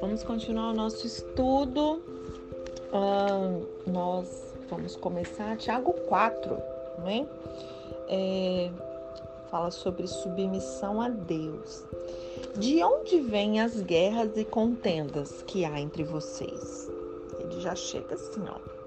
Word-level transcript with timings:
Vamos 0.00 0.22
continuar 0.24 0.70
o 0.70 0.74
nosso 0.74 1.06
estudo. 1.06 2.02
Uh, 2.92 3.66
nós 3.86 4.54
vamos 4.68 4.96
começar 4.96 5.56
Tiago 5.56 5.92
4, 5.92 6.56
não 6.98 7.08
é? 7.08 7.26
é? 8.08 8.70
Fala 9.50 9.70
sobre 9.70 10.06
submissão 10.06 11.00
a 11.00 11.08
Deus. 11.08 11.84
De 12.56 12.82
onde 12.82 13.20
vêm 13.20 13.60
as 13.60 13.80
guerras 13.80 14.36
e 14.36 14.44
contendas 14.44 15.42
que 15.42 15.64
há 15.64 15.80
entre 15.80 16.04
vocês? 16.04 16.90
Ele 17.38 17.60
já 17.60 17.74
chega 17.74 18.14
assim, 18.14 18.42
ó. 18.48 18.77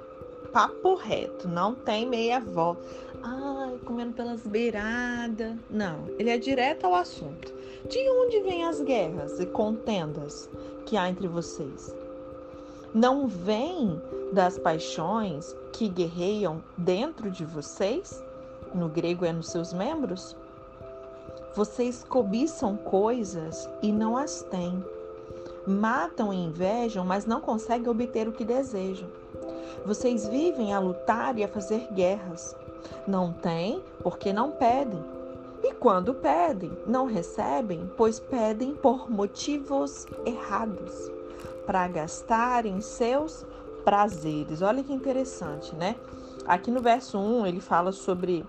Papo 0.52 0.96
reto, 0.96 1.48
não 1.48 1.74
tem 1.74 2.06
meia 2.06 2.40
volta. 2.42 2.82
Ai, 3.24 3.80
comendo 3.86 4.12
pelas 4.14 4.42
beiradas. 4.42 5.56
Não, 5.70 6.10
ele 6.20 6.30
é 6.30 6.38
direto 6.38 6.86
ao 6.86 6.94
assunto. 6.94 7.54
De 7.88 8.10
onde 8.10 8.42
vêm 8.42 8.66
as 8.66 8.82
guerras 8.82 9.40
e 9.40 9.46
contendas 9.46 10.50
que 10.86 10.98
há 10.98 11.10
entre 11.10 11.28
vocês? 11.28 11.96
Não 12.94 13.28
vêm 13.28 14.02
das 14.34 14.60
paixões 14.60 15.56
que 15.72 15.88
guerreiam 15.88 16.62
dentro 16.78 17.32
de 17.32 17.46
vocês? 17.46 18.22
No 18.76 18.90
grego 18.90 19.24
é 19.24 19.32
nos 19.32 19.50
seus 19.50 19.72
membros? 19.72 20.36
Vocês 21.56 22.04
cobiçam 22.04 22.76
coisas 22.76 23.70
e 23.82 23.92
não 23.92 24.18
as 24.18 24.44
têm. 24.44 24.84
Matam 25.68 26.34
e 26.34 26.38
invejam, 26.38 27.06
mas 27.06 27.26
não 27.26 27.42
conseguem 27.42 27.90
obter 27.90 28.28
o 28.28 28.32
que 28.32 28.44
desejam. 28.44 29.08
Vocês 29.86 30.28
vivem 30.28 30.74
a 30.74 30.80
lutar 30.80 31.38
e 31.38 31.44
a 31.44 31.48
fazer 31.48 31.88
guerras. 31.94 32.56
Não 33.08 33.32
têm 33.32 33.82
porque 34.02 34.34
não 34.34 34.52
pedem. 34.52 35.04
E 35.64 35.74
quando 35.74 36.14
pedem, 36.14 36.72
não 36.88 37.06
recebem, 37.06 37.90
pois 37.96 38.20
pedem 38.20 38.74
por 38.74 39.12
motivos 39.12 40.08
errados, 40.26 41.12
para 41.66 41.88
gastarem 41.88 42.82
seus 42.82 43.46
prazeres. 43.84 44.62
Olha 44.62 44.84
que 44.84 44.94
interessante, 44.94 45.76
né? 45.76 45.96
Aqui 46.46 46.72
no 46.72 46.82
verso 46.82 47.20
1 47.20 47.46
ele 47.46 47.62
fala 47.62 47.92
sobre 47.92 48.44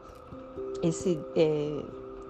esse. 0.83 1.21
É, 1.37 1.83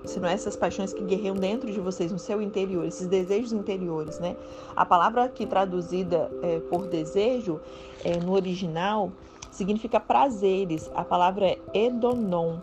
se 0.04 0.18
não 0.18 0.28
é 0.28 0.32
essas 0.32 0.56
paixões 0.56 0.92
que 0.92 1.02
guerreiam 1.02 1.34
dentro 1.34 1.70
de 1.70 1.80
vocês, 1.80 2.10
no 2.10 2.18
seu 2.18 2.42
interior, 2.42 2.84
esses 2.84 3.06
desejos 3.06 3.52
interiores, 3.52 4.18
né? 4.18 4.36
A 4.74 4.84
palavra 4.84 5.24
aqui 5.24 5.46
traduzida 5.46 6.30
é, 6.42 6.58
por 6.60 6.86
desejo, 6.86 7.60
é, 8.04 8.16
no 8.16 8.32
original, 8.32 9.12
significa 9.50 10.00
prazeres. 10.00 10.90
A 10.94 11.04
palavra 11.04 11.46
é 11.46 11.58
edonon. 11.72 12.56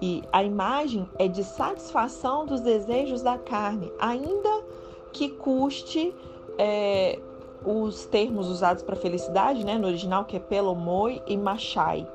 E 0.00 0.22
a 0.32 0.44
imagem 0.44 1.08
é 1.18 1.26
de 1.26 1.42
satisfação 1.42 2.46
dos 2.46 2.60
desejos 2.60 3.20
da 3.20 3.36
carne, 3.36 3.92
ainda 3.98 4.62
que 5.12 5.28
custe 5.28 6.14
é, 6.56 7.18
os 7.64 8.06
termos 8.06 8.48
usados 8.48 8.84
para 8.84 8.94
felicidade, 8.94 9.64
né? 9.64 9.76
No 9.76 9.88
original, 9.88 10.24
que 10.24 10.36
é 10.36 10.40
pelomoi 10.40 11.20
e 11.26 11.36
machai. 11.36 12.06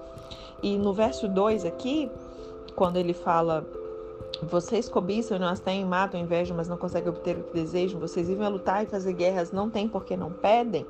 E 0.62 0.78
no 0.78 0.94
verso 0.94 1.28
2 1.28 1.66
aqui, 1.66 2.10
quando 2.76 2.96
ele 2.96 3.14
fala 3.14 3.66
vocês 4.42 4.90
cobiçam 4.90 5.38
e 5.38 5.40
não 5.40 5.48
as 5.48 5.60
têm, 5.60 5.86
matam, 5.86 6.20
invejam, 6.20 6.56
mas 6.56 6.68
não 6.68 6.78
conseguem 6.78 7.10
obter 7.10 7.38
o 7.38 7.44
que 7.44 7.54
desejam. 7.54 8.00
Vocês 8.00 8.28
vivem 8.28 8.46
a 8.46 8.50
lutar 8.50 8.84
e 8.84 8.88
fazer 8.88 9.14
guerras, 9.14 9.52
não 9.52 9.70
têm 9.70 9.88
porque 9.88 10.18
não 10.18 10.32
pedem. 10.32 10.86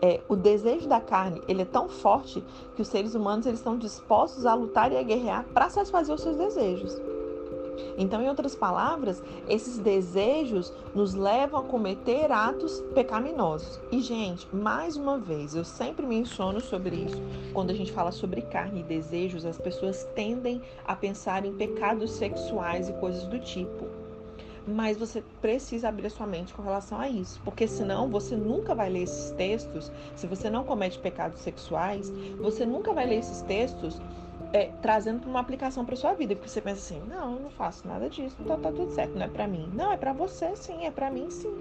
É, 0.00 0.20
o 0.28 0.36
desejo 0.36 0.88
da 0.88 1.00
carne 1.00 1.42
ele 1.48 1.62
é 1.62 1.64
tão 1.64 1.88
forte 1.88 2.42
que 2.74 2.82
os 2.82 2.88
seres 2.88 3.14
humanos 3.14 3.46
eles 3.46 3.58
estão 3.58 3.76
dispostos 3.76 4.46
a 4.46 4.54
lutar 4.54 4.92
e 4.92 4.96
a 4.96 5.02
guerrear 5.02 5.44
para 5.52 5.68
satisfazer 5.68 6.14
os 6.14 6.20
seus 6.22 6.36
desejos. 6.36 7.00
Então, 7.96 8.22
em 8.22 8.28
outras 8.28 8.54
palavras, 8.54 9.22
esses 9.48 9.78
desejos 9.78 10.72
nos 10.94 11.14
levam 11.14 11.60
a 11.60 11.64
cometer 11.64 12.30
atos 12.30 12.80
pecaminosos. 12.94 13.80
E, 13.90 14.00
gente, 14.00 14.46
mais 14.54 14.96
uma 14.96 15.18
vez, 15.18 15.54
eu 15.54 15.64
sempre 15.64 16.06
menciono 16.06 16.60
sobre 16.60 16.96
isso. 16.96 17.22
Quando 17.52 17.70
a 17.70 17.74
gente 17.74 17.92
fala 17.92 18.12
sobre 18.12 18.42
carne 18.42 18.80
e 18.80 18.84
desejos, 18.84 19.44
as 19.44 19.58
pessoas 19.58 20.04
tendem 20.14 20.60
a 20.86 20.94
pensar 20.94 21.44
em 21.44 21.52
pecados 21.52 22.12
sexuais 22.12 22.88
e 22.88 22.92
coisas 22.94 23.26
do 23.26 23.38
tipo. 23.38 23.86
Mas 24.66 24.98
você 24.98 25.24
precisa 25.40 25.88
abrir 25.88 26.10
sua 26.10 26.26
mente 26.26 26.52
com 26.52 26.60
relação 26.60 27.00
a 27.00 27.08
isso, 27.08 27.40
porque 27.42 27.66
senão 27.66 28.08
você 28.10 28.36
nunca 28.36 28.74
vai 28.74 28.90
ler 28.90 29.04
esses 29.04 29.30
textos. 29.30 29.90
Se 30.14 30.26
você 30.26 30.50
não 30.50 30.62
comete 30.62 30.98
pecados 30.98 31.40
sexuais, 31.40 32.12
você 32.38 32.66
nunca 32.66 32.92
vai 32.92 33.06
ler 33.06 33.20
esses 33.20 33.40
textos 33.42 33.98
é, 34.52 34.66
trazendo 34.80 35.20
para 35.20 35.30
uma 35.30 35.40
aplicação 35.40 35.84
para 35.84 35.96
sua 35.96 36.14
vida, 36.14 36.34
porque 36.34 36.48
você 36.48 36.60
pensa 36.60 36.80
assim, 36.80 37.02
não, 37.08 37.34
eu 37.34 37.40
não 37.40 37.50
faço 37.50 37.86
nada 37.86 38.08
disso, 38.08 38.36
então 38.40 38.58
tá 38.60 38.72
tudo 38.72 38.90
certo, 38.92 39.14
não 39.14 39.26
é 39.26 39.28
para 39.28 39.46
mim. 39.46 39.70
Não, 39.74 39.92
é 39.92 39.96
para 39.96 40.12
você 40.12 40.54
sim, 40.56 40.84
é 40.84 40.90
para 40.90 41.10
mim 41.10 41.30
sim. 41.30 41.54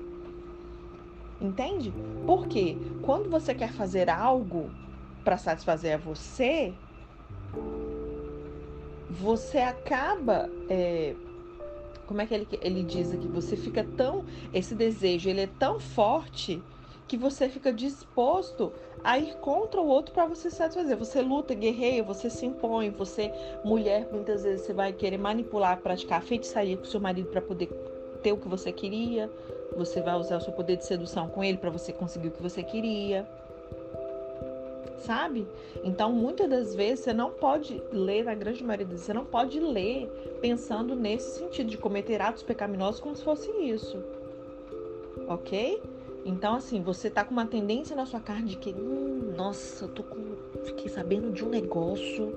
Entende? 1.39 1.93
Porque 2.25 2.77
quando 3.01 3.29
você 3.29 3.53
quer 3.53 3.71
fazer 3.71 4.09
algo 4.09 4.71
para 5.23 5.37
satisfazer 5.37 5.95
a 5.95 5.97
você, 5.97 6.73
você 9.09 9.59
acaba 9.59 10.49
é, 10.69 11.15
como 12.07 12.21
é 12.21 12.25
que 12.25 12.33
ele, 12.33 12.47
ele 12.61 12.83
diz 12.83 13.11
aqui? 13.11 13.27
Você 13.27 13.57
fica 13.57 13.85
tão. 13.97 14.23
Esse 14.53 14.73
desejo 14.73 15.29
ele 15.29 15.41
é 15.41 15.47
tão 15.47 15.79
forte 15.79 16.63
que 17.07 17.17
você 17.17 17.47
fica 17.47 17.71
disposto 17.71 18.73
a 19.03 19.17
ir 19.17 19.35
contra 19.37 19.79
o 19.79 19.87
outro 19.87 20.13
para 20.13 20.25
você 20.25 20.49
satisfazer. 20.49 20.97
Você 20.97 21.21
luta, 21.21 21.53
guerreia, 21.53 22.03
você 22.03 22.29
se 22.29 22.45
impõe, 22.45 22.89
você, 22.89 23.31
mulher, 23.63 24.07
muitas 24.11 24.43
vezes 24.43 24.65
você 24.65 24.73
vai 24.73 24.91
querer 24.91 25.17
manipular, 25.17 25.79
praticar 25.81 26.21
feitiçaria 26.21 26.75
com 26.75 26.85
seu 26.85 26.99
marido 26.99 27.29
para 27.29 27.41
poder 27.41 27.67
ter 28.21 28.33
o 28.33 28.37
que 28.37 28.47
você 28.47 28.71
queria. 28.71 29.29
Você 29.77 30.01
vai 30.01 30.15
usar 30.15 30.37
o 30.37 30.41
seu 30.41 30.51
poder 30.51 30.77
de 30.77 30.85
sedução 30.85 31.29
com 31.29 31.43
ele 31.43 31.57
para 31.57 31.69
você 31.69 31.93
conseguir 31.93 32.27
o 32.27 32.31
que 32.31 32.41
você 32.41 32.61
queria. 32.63 33.27
Sabe? 34.99 35.47
Então, 35.83 36.11
muitas 36.11 36.49
das 36.49 36.75
vezes 36.75 37.05
você 37.05 37.13
não 37.13 37.29
pode 37.29 37.81
ler, 37.91 38.25
na 38.25 38.33
grande 38.33 38.63
maioria 38.63 38.85
das 38.85 38.93
vezes, 38.93 39.05
você 39.05 39.13
não 39.13 39.23
pode 39.23 39.59
ler 39.59 40.09
pensando 40.41 40.95
nesse 40.95 41.39
sentido 41.39 41.69
de 41.69 41.77
cometer 41.77 42.21
atos 42.21 42.43
pecaminosos 42.43 42.99
como 42.99 43.15
se 43.15 43.23
fosse 43.23 43.49
isso. 43.61 44.03
Ok? 45.29 45.81
Então, 46.27 46.55
assim, 46.55 46.81
você 46.81 47.09
tá 47.09 47.23
com 47.23 47.31
uma 47.31 47.45
tendência 47.45 47.95
na 47.95 48.05
sua 48.05 48.19
carne 48.19 48.49
de 48.49 48.57
que, 48.57 48.73
hum, 48.73 49.33
nossa, 49.37 49.85
eu 49.85 49.87
tô 49.87 50.03
com. 50.03 50.35
Fiquei 50.65 50.89
sabendo 50.89 51.31
de 51.31 51.45
um 51.45 51.47
negócio. 51.47 52.35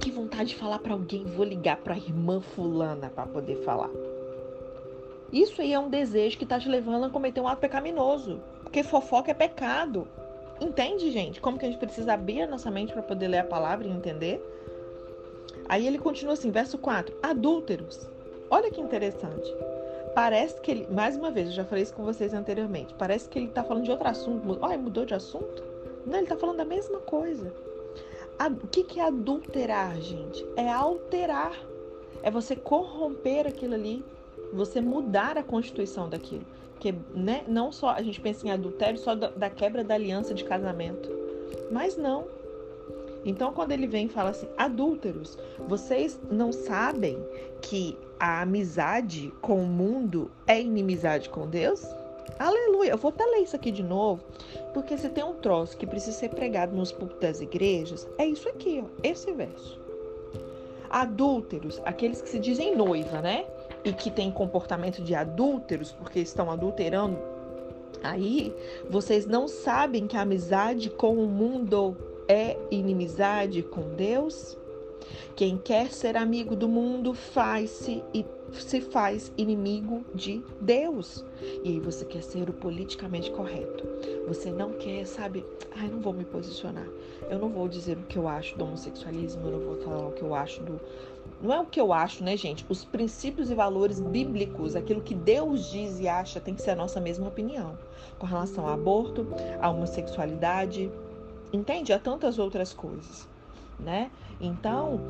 Que 0.00 0.12
vontade 0.12 0.50
de 0.50 0.56
falar 0.56 0.78
para 0.78 0.92
alguém, 0.92 1.24
vou 1.24 1.44
ligar 1.44 1.78
para 1.78 1.96
irmã 1.96 2.40
fulana 2.40 3.10
para 3.10 3.26
poder 3.26 3.56
falar. 3.64 3.90
Isso 5.32 5.60
aí 5.60 5.72
é 5.72 5.78
um 5.78 5.90
desejo 5.90 6.38
que 6.38 6.46
tá 6.46 6.60
te 6.60 6.68
levando 6.68 7.04
a 7.04 7.10
cometer 7.10 7.40
um 7.40 7.48
ato 7.48 7.60
pecaminoso, 7.60 8.40
porque 8.62 8.84
fofoca 8.84 9.32
é 9.32 9.34
pecado. 9.34 10.06
Entende, 10.60 11.10
gente? 11.10 11.40
Como 11.40 11.58
que 11.58 11.66
a 11.66 11.68
gente 11.68 11.80
precisa 11.80 12.12
abrir 12.12 12.42
a 12.42 12.46
nossa 12.46 12.70
mente 12.70 12.92
para 12.92 13.02
poder 13.02 13.26
ler 13.26 13.38
a 13.38 13.44
palavra 13.44 13.88
e 13.88 13.90
entender? 13.90 14.40
Aí 15.68 15.84
ele 15.84 15.98
continua 15.98 16.34
assim, 16.34 16.52
verso 16.52 16.78
4: 16.78 17.14
adúlteros. 17.20 18.08
Olha 18.48 18.70
que 18.70 18.80
interessante. 18.80 19.52
Parece 20.14 20.60
que 20.60 20.70
ele, 20.70 20.86
mais 20.90 21.16
uma 21.16 21.30
vez, 21.30 21.48
eu 21.48 21.54
já 21.54 21.64
falei 21.64 21.82
isso 21.82 21.92
com 21.92 22.04
vocês 22.04 22.32
anteriormente, 22.32 22.94
parece 22.94 23.28
que 23.28 23.38
ele 23.38 23.46
está 23.48 23.64
falando 23.64 23.84
de 23.84 23.90
outro 23.90 24.06
assunto. 24.06 24.58
Olha, 24.60 24.78
mudou 24.78 25.04
de 25.04 25.12
assunto? 25.12 25.62
Não, 26.06 26.14
ele 26.14 26.22
está 26.22 26.36
falando 26.36 26.58
da 26.58 26.64
mesma 26.64 27.00
coisa. 27.00 27.52
O 28.62 28.66
que, 28.68 28.84
que 28.84 29.00
é 29.00 29.04
adulterar, 29.04 30.00
gente? 30.00 30.46
É 30.56 30.70
alterar. 30.70 31.58
É 32.22 32.30
você 32.30 32.54
corromper 32.54 33.46
aquilo 33.46 33.74
ali, 33.74 34.04
você 34.52 34.80
mudar 34.80 35.36
a 35.36 35.42
constituição 35.42 36.08
daquilo. 36.08 36.44
Que 36.78 36.92
né, 37.14 37.44
não 37.48 37.72
só 37.72 37.90
a 37.90 38.02
gente 38.02 38.20
pensa 38.20 38.46
em 38.46 38.50
adultério 38.50 38.98
só 38.98 39.14
da, 39.14 39.30
da 39.30 39.50
quebra 39.50 39.82
da 39.82 39.94
aliança 39.94 40.32
de 40.32 40.44
casamento. 40.44 41.08
Mas 41.70 41.96
não. 41.96 42.26
Então, 43.24 43.52
quando 43.52 43.72
ele 43.72 43.86
vem 43.86 44.06
e 44.06 44.08
fala 44.08 44.30
assim, 44.30 44.48
adúlteros, 44.56 45.38
vocês 45.66 46.20
não 46.30 46.52
sabem 46.52 47.18
que 47.62 47.96
a 48.20 48.42
amizade 48.42 49.32
com 49.40 49.62
o 49.62 49.66
mundo 49.66 50.30
é 50.46 50.60
inimizade 50.60 51.28
com 51.30 51.48
Deus? 51.48 51.84
Aleluia! 52.38 52.90
Eu 52.90 52.98
vou 52.98 53.10
até 53.10 53.24
ler 53.24 53.42
isso 53.42 53.56
aqui 53.56 53.70
de 53.70 53.82
novo, 53.82 54.22
porque 54.72 54.96
se 54.98 55.08
tem 55.08 55.24
um 55.24 55.34
troço 55.34 55.76
que 55.76 55.86
precisa 55.86 56.16
ser 56.16 56.30
pregado 56.30 56.74
nos 56.74 56.90
púlpitos 56.90 57.20
das 57.20 57.40
igrejas, 57.40 58.08
é 58.18 58.26
isso 58.26 58.48
aqui, 58.48 58.82
ó, 58.84 58.88
esse 59.02 59.32
verso. 59.32 59.80
Adúlteros, 60.90 61.80
aqueles 61.84 62.20
que 62.20 62.28
se 62.28 62.38
dizem 62.38 62.76
noiva, 62.76 63.20
né? 63.20 63.46
E 63.84 63.92
que 63.92 64.10
têm 64.10 64.30
comportamento 64.30 65.02
de 65.02 65.14
adúlteros, 65.14 65.92
porque 65.92 66.20
estão 66.20 66.50
adulterando. 66.50 67.18
Aí, 68.02 68.54
vocês 68.90 69.26
não 69.26 69.48
sabem 69.48 70.06
que 70.06 70.16
a 70.16 70.22
amizade 70.22 70.90
com 70.90 71.14
o 71.14 71.26
mundo 71.26 71.96
é 72.28 72.56
inimizade 72.70 73.62
com 73.62 73.94
Deus? 73.94 74.56
Quem 75.36 75.58
quer 75.58 75.92
ser 75.92 76.16
amigo 76.16 76.54
do 76.56 76.68
mundo 76.68 77.12
faz-se 77.12 78.02
e 78.14 78.24
se 78.52 78.80
faz 78.80 79.32
inimigo 79.36 80.04
de 80.14 80.42
Deus. 80.60 81.24
E 81.64 81.70
aí 81.70 81.80
você 81.80 82.04
quer 82.04 82.22
ser 82.22 82.48
o 82.48 82.52
politicamente 82.52 83.30
correto. 83.30 83.84
Você 84.28 84.50
não 84.50 84.72
quer, 84.72 85.04
sabe? 85.06 85.44
Ai, 85.76 85.88
não 85.88 86.00
vou 86.00 86.12
me 86.12 86.24
posicionar. 86.24 86.86
Eu 87.28 87.38
não 87.38 87.48
vou 87.48 87.68
dizer 87.68 87.96
o 87.96 88.02
que 88.02 88.16
eu 88.16 88.28
acho 88.28 88.56
do 88.56 88.64
homossexualismo, 88.64 89.46
eu 89.46 89.52
não 89.52 89.60
vou 89.60 89.76
falar 89.78 90.06
o 90.06 90.12
que 90.12 90.22
eu 90.22 90.34
acho 90.34 90.62
do, 90.62 90.80
Não 91.42 91.52
é 91.52 91.60
o 91.60 91.66
que 91.66 91.80
eu 91.80 91.92
acho, 91.92 92.22
né, 92.22 92.36
gente? 92.36 92.64
Os 92.68 92.84
princípios 92.84 93.50
e 93.50 93.54
valores 93.54 94.00
bíblicos, 94.00 94.76
aquilo 94.76 95.00
que 95.00 95.14
Deus 95.14 95.70
diz 95.70 95.98
e 95.98 96.06
acha, 96.06 96.40
tem 96.40 96.54
que 96.54 96.62
ser 96.62 96.70
a 96.70 96.76
nossa 96.76 97.00
mesma 97.00 97.26
opinião. 97.26 97.76
Com 98.18 98.26
relação 98.26 98.66
ao 98.66 98.74
aborto, 98.74 99.26
à 99.60 99.68
homossexualidade, 99.68 100.90
entende? 101.52 101.92
A 101.92 101.98
tantas 101.98 102.38
outras 102.38 102.72
coisas, 102.72 103.28
né? 103.78 104.10
Então, 104.40 105.00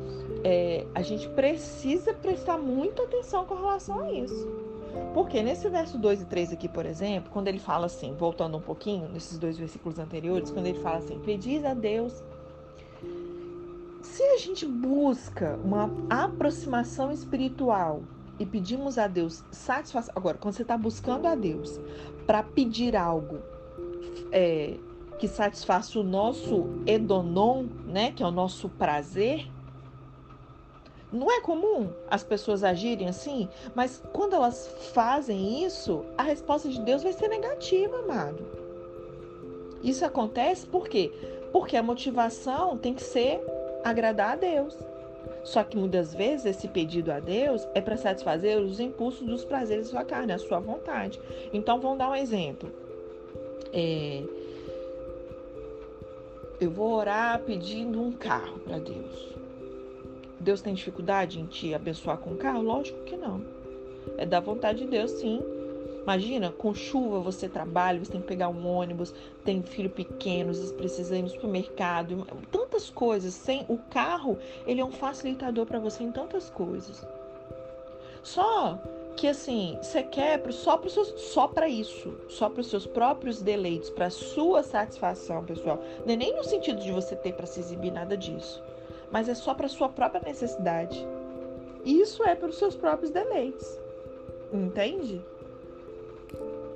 é, 0.43 0.85
a 0.93 1.01
gente 1.01 1.27
precisa 1.29 2.13
prestar 2.13 2.57
muita 2.57 3.03
atenção 3.03 3.45
com 3.45 3.55
relação 3.55 3.99
a 3.99 4.11
isso. 4.11 4.47
Porque 5.13 5.41
nesse 5.41 5.67
verso 5.69 5.97
2 5.97 6.21
e 6.21 6.25
3 6.25 6.53
aqui, 6.53 6.69
por 6.69 6.85
exemplo, 6.85 7.29
quando 7.31 7.47
ele 7.47 7.59
fala 7.59 7.85
assim, 7.85 8.13
voltando 8.13 8.57
um 8.57 8.61
pouquinho, 8.61 9.09
nesses 9.09 9.37
dois 9.37 9.57
versículos 9.57 9.99
anteriores, 9.99 10.51
quando 10.51 10.67
ele 10.67 10.79
fala 10.79 10.97
assim, 10.97 11.19
pedis 11.19 11.65
a 11.65 11.73
Deus 11.73 12.23
se 14.01 14.23
a 14.23 14.37
gente 14.37 14.65
busca 14.65 15.59
uma 15.63 15.89
aproximação 16.09 17.11
espiritual 17.11 18.03
e 18.39 18.45
pedimos 18.45 18.97
a 18.97 19.07
Deus 19.07 19.43
satisfação. 19.51 20.13
Agora, 20.15 20.37
quando 20.37 20.53
você 20.53 20.61
está 20.61 20.77
buscando 20.77 21.25
a 21.25 21.35
Deus 21.35 21.79
para 22.25 22.43
pedir 22.43 22.95
algo 22.95 23.39
é, 24.31 24.77
que 25.17 25.27
satisfaça 25.27 25.99
o 25.99 26.03
nosso 26.03 26.65
edonon, 26.85 27.65
né, 27.87 28.11
que 28.11 28.21
é 28.21 28.25
o 28.25 28.31
nosso 28.31 28.69
prazer, 28.69 29.47
não 31.11 31.31
é 31.31 31.39
comum 31.39 31.89
as 32.09 32.23
pessoas 32.23 32.63
agirem 32.63 33.07
assim, 33.07 33.47
mas 33.73 34.03
quando 34.11 34.35
elas 34.35 34.67
fazem 34.93 35.63
isso, 35.63 36.03
a 36.17 36.23
resposta 36.23 36.67
de 36.67 36.81
Deus 36.81 37.03
vai 37.03 37.13
ser 37.13 37.29
negativa, 37.29 37.99
amado. 37.99 38.45
Isso 39.81 40.03
acontece 40.03 40.65
por 40.65 40.89
quê? 40.89 41.11
Porque 41.51 41.77
a 41.77 41.83
motivação 41.83 42.77
tem 42.77 42.93
que 42.93 43.03
ser 43.03 43.41
agradar 43.83 44.33
a 44.33 44.35
Deus. 44.35 44.75
Só 45.43 45.63
que 45.63 45.77
muitas 45.77 46.13
vezes 46.13 46.47
esse 46.47 46.67
pedido 46.67 47.11
a 47.11 47.19
Deus 47.19 47.67
é 47.75 47.79
para 47.79 47.95
satisfazer 47.95 48.59
os 48.59 48.79
impulsos 48.79 49.25
dos 49.25 49.45
prazeres 49.45 49.85
da 49.85 49.91
sua 49.91 50.03
carne, 50.03 50.33
a 50.33 50.39
sua 50.39 50.59
vontade. 50.59 51.19
Então 51.53 51.79
vamos 51.79 51.99
dar 51.99 52.09
um 52.09 52.15
exemplo. 52.15 52.71
É, 53.71 54.23
eu 56.59 56.71
vou 56.71 56.93
orar 56.93 57.39
pedindo 57.41 58.01
um 58.01 58.11
carro 58.11 58.59
para 58.59 58.79
Deus. 58.79 59.35
Deus 60.39 60.61
tem 60.61 60.73
dificuldade 60.73 61.39
em 61.39 61.45
te 61.45 61.73
abençoar 61.73 62.17
com 62.17 62.35
carro? 62.35 62.61
Lógico 62.61 63.03
que 63.03 63.17
não. 63.17 63.43
É 64.17 64.25
da 64.25 64.39
vontade 64.39 64.79
de 64.79 64.87
Deus, 64.87 65.11
sim. 65.11 65.41
Imagina, 66.03 66.51
com 66.51 66.73
chuva 66.73 67.19
você 67.19 67.49
trabalha, 67.49 67.97
você 67.97 68.11
tem 68.11 68.21
que 68.21 68.27
pegar 68.27 68.47
um 68.49 68.67
ônibus, 68.67 69.11
tem 69.43 69.63
filho 69.63 69.89
pequeno, 69.89 70.53
você 70.53 70.71
precisa 70.71 71.17
ir 71.17 71.23
no 71.23 71.29
supermercado, 71.29 72.27
tantas 72.51 72.91
coisas. 72.91 73.33
Sem 73.33 73.65
o 73.67 73.77
carro, 73.77 74.37
ele 74.67 74.79
é 74.79 74.85
um 74.85 74.91
facilitador 74.91 75.65
para 75.65 75.79
você 75.79 76.03
em 76.03 76.11
tantas 76.11 76.49
coisas. 76.49 77.03
Só 78.21 78.79
que 79.15 79.27
assim, 79.27 79.77
você 79.81 80.03
quer 80.03 80.41
só 80.51 80.77
para 80.77 80.89
só 80.89 81.47
para 81.47 81.67
isso, 81.67 82.13
só 82.27 82.49
para 82.49 82.61
os 82.61 82.67
seus 82.67 82.85
próprios 82.85 83.41
deleites, 83.41 83.89
para 83.89 84.09
sua 84.09 84.61
satisfação, 84.63 85.43
pessoal. 85.43 85.81
Não 86.05 86.13
é 86.13 86.17
nem 86.17 86.35
no 86.35 86.43
sentido 86.43 86.81
de 86.81 86.91
você 86.91 87.15
ter 87.15 87.33
para 87.33 87.45
se 87.45 87.59
exibir 87.59 87.91
nada 87.91 88.17
disso, 88.17 88.61
mas 89.11 89.29
é 89.29 89.33
só 89.33 89.53
para 89.53 89.67
sua 89.67 89.89
própria 89.89 90.21
necessidade. 90.21 91.05
Isso 91.83 92.23
é 92.23 92.35
para 92.35 92.49
os 92.49 92.57
seus 92.57 92.75
próprios 92.75 93.11
deleites. 93.11 93.79
Entende? 94.51 95.21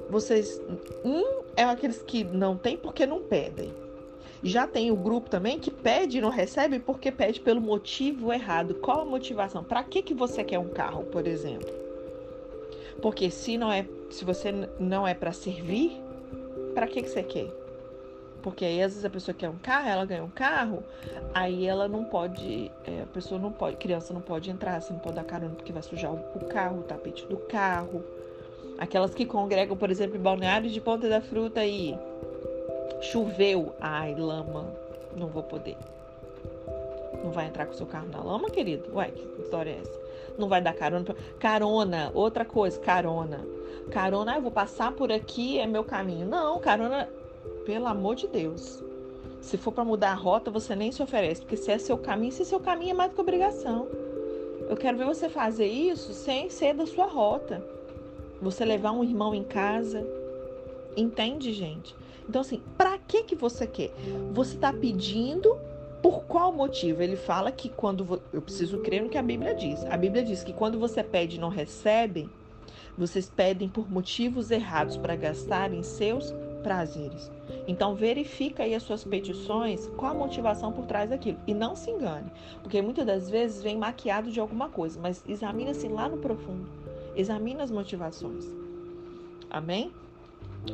vocês. 0.09 0.61
Um 1.05 1.43
é 1.55 1.63
aqueles 1.63 2.01
que 2.01 2.23
não 2.23 2.57
tem 2.57 2.75
porque 2.75 3.05
não 3.05 3.21
pedem. 3.21 3.71
Já 4.41 4.65
tem 4.65 4.89
o 4.89 4.95
grupo 4.95 5.29
também 5.29 5.59
que 5.59 5.69
pede 5.69 6.17
e 6.17 6.21
não 6.21 6.29
recebe 6.29 6.79
porque 6.79 7.11
pede 7.11 7.39
pelo 7.39 7.59
motivo 7.59 8.31
errado. 8.31 8.75
Qual 8.75 9.01
a 9.01 9.05
motivação? 9.05 9.63
Para 9.63 9.83
que, 9.83 10.01
que 10.01 10.13
você 10.13 10.43
quer 10.43 10.59
um 10.59 10.69
carro, 10.69 11.03
por 11.03 11.27
exemplo? 11.27 11.88
Porque 13.01 13.29
se 13.29 13.57
não 13.57 13.71
é, 13.71 13.85
se 14.09 14.25
você 14.25 14.51
não 14.79 15.07
é 15.07 15.13
para 15.13 15.31
servir, 15.31 16.01
para 16.73 16.87
que, 16.87 17.01
que 17.01 17.09
você 17.09 17.23
quer? 17.23 17.47
Porque 18.41 18.63
aí 18.63 18.81
às 18.81 18.93
vezes 18.93 19.05
a 19.05 19.09
pessoa 19.09 19.35
quer 19.35 19.49
um 19.49 19.57
carro, 19.57 19.89
ela 19.89 20.05
ganha 20.05 20.23
um 20.23 20.29
carro, 20.29 20.83
aí 21.33 21.65
ela 21.67 21.87
não 21.87 22.05
pode, 22.05 22.71
é, 22.85 23.01
a 23.01 23.05
pessoa 23.07 23.39
não 23.39 23.51
pode, 23.51 23.77
criança 23.77 24.13
não 24.13 24.21
pode 24.21 24.49
entrar, 24.49 24.81
você 24.81 24.93
não 24.93 24.99
pode 24.99 25.15
dar 25.15 25.23
carona 25.23 25.55
porque 25.55 25.73
vai 25.73 25.83
sujar 25.83 26.13
o 26.13 26.45
carro, 26.45 26.79
o 26.79 26.83
tapete 26.83 27.25
do 27.25 27.37
carro. 27.37 28.03
Aquelas 28.77 29.13
que 29.13 29.25
congregam, 29.25 29.75
por 29.75 29.91
exemplo, 29.91 30.15
em 30.15 30.21
Balneário 30.21 30.69
de 30.69 30.79
Ponta 30.79 31.09
da 31.09 31.19
Fruta 31.19 31.65
e 31.65 31.97
choveu. 33.01 33.73
Ai, 33.81 34.15
lama, 34.15 34.65
não 35.17 35.27
vou 35.27 35.43
poder. 35.43 35.75
Não 37.21 37.31
vai 37.31 37.47
entrar 37.47 37.65
com 37.65 37.73
seu 37.73 37.85
carro 37.85 38.07
na 38.09 38.23
lama, 38.23 38.49
querido? 38.49 38.95
Ué, 38.95 39.11
que 39.11 39.41
história 39.41 39.71
é 39.71 39.79
essa? 39.81 40.08
Não 40.39 40.47
vai 40.47 40.61
dar 40.61 40.73
carona? 40.73 41.05
Pra... 41.05 41.15
Carona, 41.39 42.11
outra 42.13 42.45
coisa, 42.45 42.79
carona. 42.79 43.45
Carona, 43.91 44.33
ah, 44.33 44.35
eu 44.37 44.41
vou 44.41 44.51
passar 44.51 44.91
por 44.91 45.11
aqui, 45.11 45.59
é 45.59 45.67
meu 45.67 45.83
caminho. 45.83 46.27
Não, 46.27 46.59
carona, 46.59 47.09
pelo 47.65 47.87
amor 47.87 48.15
de 48.15 48.27
Deus. 48.27 48.83
Se 49.41 49.57
for 49.57 49.71
para 49.71 49.83
mudar 49.83 50.11
a 50.11 50.15
rota, 50.15 50.51
você 50.51 50.75
nem 50.75 50.91
se 50.91 51.01
oferece, 51.01 51.41
porque 51.41 51.57
se 51.57 51.71
é 51.71 51.77
seu 51.77 51.97
caminho, 51.97 52.31
se 52.31 52.41
é 52.41 52.45
seu 52.45 52.59
caminho 52.59 52.91
é 52.91 52.93
mais 52.93 53.11
do 53.11 53.15
que 53.15 53.21
obrigação. 53.21 53.87
Eu 54.69 54.77
quero 54.77 54.97
ver 54.97 55.05
você 55.05 55.29
fazer 55.29 55.67
isso 55.67 56.13
sem 56.13 56.49
ser 56.49 56.73
da 56.73 56.85
sua 56.85 57.05
rota 57.05 57.63
você 58.41 58.63
levar 58.63 58.91
um 58.91 59.03
irmão 59.03 59.33
em 59.35 59.43
casa. 59.43 60.05
Entende, 60.95 61.53
gente? 61.53 61.95
Então, 62.27 62.41
assim, 62.41 62.61
para 62.77 62.97
que 62.97 63.23
que 63.23 63.35
você 63.35 63.65
quer? 63.65 63.91
Você 64.31 64.55
está 64.55 64.71
pedindo 64.71 65.57
por 66.01 66.23
qual 66.23 66.51
motivo? 66.51 67.01
Ele 67.01 67.15
fala 67.15 67.51
que 67.51 67.69
quando 67.69 68.21
eu 68.31 68.41
preciso 68.41 68.79
crer 68.79 69.03
no 69.03 69.09
que 69.09 69.17
a 69.17 69.23
Bíblia 69.23 69.53
diz. 69.53 69.83
A 69.85 69.97
Bíblia 69.97 70.23
diz 70.23 70.43
que 70.43 70.53
quando 70.53 70.79
você 70.79 71.03
pede 71.03 71.37
e 71.37 71.39
não 71.39 71.49
recebe, 71.49 72.29
vocês 72.97 73.29
pedem 73.29 73.69
por 73.69 73.89
motivos 73.89 74.51
errados 74.51 74.97
para 74.97 75.15
gastarem 75.15 75.83
seus 75.83 76.33
prazeres. 76.63 77.31
Então 77.67 77.95
verifica 77.95 78.63
aí 78.63 78.75
as 78.75 78.83
suas 78.83 79.03
petições, 79.03 79.87
qual 79.95 80.11
a 80.11 80.17
motivação 80.17 80.71
por 80.71 80.85
trás 80.85 81.09
daquilo. 81.09 81.39
E 81.47 81.53
não 81.53 81.75
se 81.75 81.89
engane, 81.89 82.31
porque 82.61 82.81
muitas 82.81 83.05
das 83.05 83.29
vezes 83.29 83.61
vem 83.61 83.77
maquiado 83.77 84.31
de 84.31 84.39
alguma 84.39 84.69
coisa, 84.69 84.99
mas 84.99 85.23
examina-se 85.27 85.87
lá 85.87 86.09
no 86.09 86.17
profundo. 86.17 86.67
Examine 87.15 87.61
as 87.61 87.71
motivações. 87.71 88.45
Amém? 89.49 89.91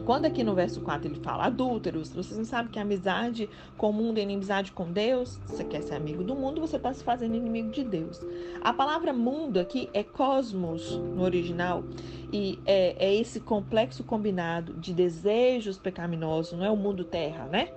Quando 0.05 0.25
aqui 0.25 0.43
no 0.43 0.53
verso 0.53 0.81
4 0.81 1.07
ele 1.07 1.19
fala 1.19 1.45
adúlteros, 1.45 2.09
vocês 2.09 2.37
não 2.37 2.45
sabem 2.45 2.71
que 2.71 2.77
a 2.77 2.81
amizade 2.81 3.49
com 3.77 3.89
o 3.89 3.93
mundo 3.93 4.17
é 4.17 4.21
inimizade 4.21 4.71
com 4.71 4.91
Deus? 4.91 5.39
Você 5.47 5.63
quer 5.63 5.81
ser 5.81 5.95
amigo 5.95 6.23
do 6.23 6.35
mundo, 6.35 6.61
você 6.61 6.77
está 6.77 6.93
se 6.93 7.03
fazendo 7.03 7.35
inimigo 7.35 7.71
de 7.71 7.83
Deus. 7.83 8.21
A 8.61 8.73
palavra 8.73 9.13
mundo 9.13 9.59
aqui 9.59 9.89
é 9.93 10.03
cosmos 10.03 10.91
no 10.91 11.23
original 11.23 11.83
e 12.31 12.59
é, 12.65 12.95
é 12.99 13.15
esse 13.15 13.39
complexo 13.39 14.03
combinado 14.03 14.73
de 14.73 14.93
desejos 14.93 15.77
pecaminosos, 15.77 16.57
não 16.57 16.65
é 16.65 16.69
o 16.69 16.77
mundo 16.77 17.03
terra, 17.03 17.45
né? 17.45 17.69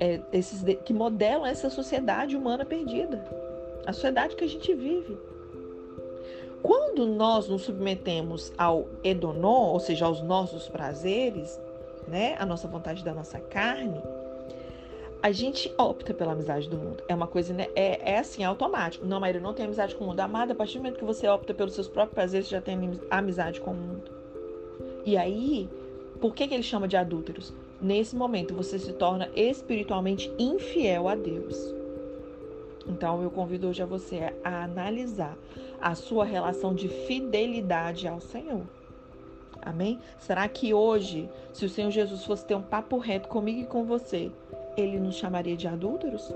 É 0.00 0.20
esses 0.32 0.64
que 0.84 0.92
modelam 0.92 1.46
essa 1.46 1.70
sociedade 1.70 2.36
humana 2.36 2.64
perdida, 2.64 3.24
a 3.86 3.92
sociedade 3.92 4.36
que 4.36 4.44
a 4.44 4.48
gente 4.48 4.74
vive. 4.74 5.31
Quando 6.62 7.06
nós 7.06 7.48
nos 7.48 7.62
submetemos 7.62 8.52
ao 8.56 8.86
edonon, 9.02 9.72
ou 9.72 9.80
seja, 9.80 10.06
aos 10.06 10.22
nossos 10.22 10.68
prazeres, 10.68 11.60
né, 12.06 12.36
a 12.38 12.46
nossa 12.46 12.68
vontade 12.68 13.04
da 13.04 13.12
nossa 13.12 13.40
carne, 13.40 14.00
a 15.22 15.32
gente 15.32 15.72
opta 15.78 16.12
pela 16.14 16.32
amizade 16.32 16.68
do 16.68 16.76
mundo. 16.76 17.02
É 17.08 17.14
uma 17.14 17.26
coisa, 17.26 17.52
né, 17.52 17.68
é, 17.74 18.12
é 18.12 18.18
assim, 18.18 18.42
é 18.42 18.46
automático. 18.46 19.06
Não, 19.06 19.20
Maíra, 19.20 19.40
não 19.40 19.54
tem 19.54 19.66
amizade 19.66 19.94
com 19.94 20.04
o 20.04 20.08
mundo. 20.08 20.20
Amada, 20.20 20.52
a 20.52 20.56
partir 20.56 20.74
do 20.74 20.84
momento 20.84 20.98
que 20.98 21.04
você 21.04 21.28
opta 21.28 21.52
pelos 21.52 21.74
seus 21.74 21.88
próprios 21.88 22.14
prazeres, 22.14 22.46
você 22.46 22.54
já 22.56 22.60
tem 22.60 22.98
amizade 23.10 23.60
com 23.60 23.72
o 23.72 23.74
mundo. 23.74 24.10
E 25.04 25.16
aí, 25.16 25.68
por 26.20 26.34
que, 26.34 26.46
que 26.46 26.54
ele 26.54 26.62
chama 26.62 26.86
de 26.86 26.96
adúlteros? 26.96 27.52
Nesse 27.80 28.14
momento, 28.14 28.54
você 28.54 28.78
se 28.78 28.92
torna 28.92 29.28
espiritualmente 29.34 30.32
infiel 30.38 31.08
a 31.08 31.16
Deus. 31.16 31.81
Então, 32.86 33.22
eu 33.22 33.30
convido 33.30 33.68
hoje 33.68 33.82
a 33.82 33.86
você 33.86 34.32
a 34.42 34.64
analisar 34.64 35.36
a 35.80 35.94
sua 35.94 36.24
relação 36.24 36.74
de 36.74 36.88
fidelidade 36.88 38.06
ao 38.06 38.20
Senhor. 38.20 38.62
Amém? 39.60 40.00
Será 40.18 40.48
que 40.48 40.74
hoje, 40.74 41.28
se 41.52 41.64
o 41.64 41.68
Senhor 41.68 41.90
Jesus 41.90 42.24
fosse 42.24 42.44
ter 42.44 42.54
um 42.54 42.62
papo 42.62 42.98
reto 42.98 43.28
comigo 43.28 43.60
e 43.60 43.66
com 43.66 43.84
você, 43.84 44.30
ele 44.76 44.98
nos 44.98 45.14
chamaria 45.14 45.56
de 45.56 45.68
adúlteros? 45.68 46.32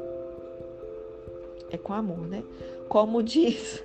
É 1.70 1.76
com 1.76 1.92
amor, 1.92 2.26
né? 2.28 2.44
Como 2.88 3.22
diz. 3.22 3.82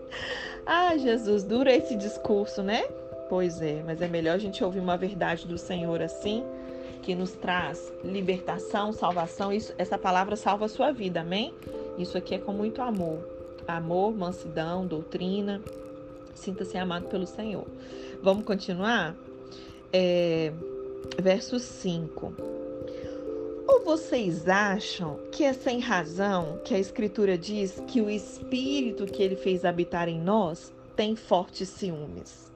ah, 0.66 0.96
Jesus, 0.98 1.42
dura 1.42 1.72
esse 1.72 1.96
discurso, 1.96 2.62
né? 2.62 2.82
Pois 3.30 3.62
é, 3.62 3.82
mas 3.86 4.02
é 4.02 4.08
melhor 4.08 4.34
a 4.34 4.38
gente 4.38 4.62
ouvir 4.62 4.80
uma 4.80 4.98
verdade 4.98 5.46
do 5.46 5.56
Senhor 5.56 6.02
assim, 6.02 6.44
que 7.00 7.14
nos 7.14 7.32
traz 7.32 7.90
libertação, 8.04 8.92
salvação. 8.92 9.50
Isso, 9.50 9.72
essa 9.78 9.96
palavra 9.96 10.36
salva 10.36 10.66
a 10.66 10.68
sua 10.68 10.92
vida, 10.92 11.20
amém? 11.20 11.54
Isso 11.98 12.18
aqui 12.18 12.34
é 12.34 12.38
com 12.38 12.52
muito 12.52 12.82
amor. 12.82 13.18
Amor, 13.66 14.14
mansidão, 14.14 14.86
doutrina. 14.86 15.60
Sinta-se 16.34 16.76
amado 16.76 17.06
pelo 17.06 17.26
Senhor. 17.26 17.66
Vamos 18.22 18.44
continuar? 18.44 19.14
É, 19.92 20.52
verso 21.20 21.58
5. 21.58 22.34
vocês 23.84 24.48
acham 24.48 25.20
que 25.30 25.44
é 25.44 25.52
sem 25.52 25.78
razão 25.78 26.58
que 26.64 26.74
a 26.74 26.78
Escritura 26.78 27.36
diz 27.36 27.82
que 27.86 28.00
o 28.00 28.08
Espírito 28.08 29.04
que 29.04 29.22
ele 29.22 29.36
fez 29.36 29.64
habitar 29.64 30.08
em 30.08 30.18
nós 30.18 30.72
tem 30.96 31.14
fortes 31.14 31.68
ciúmes? 31.68 32.50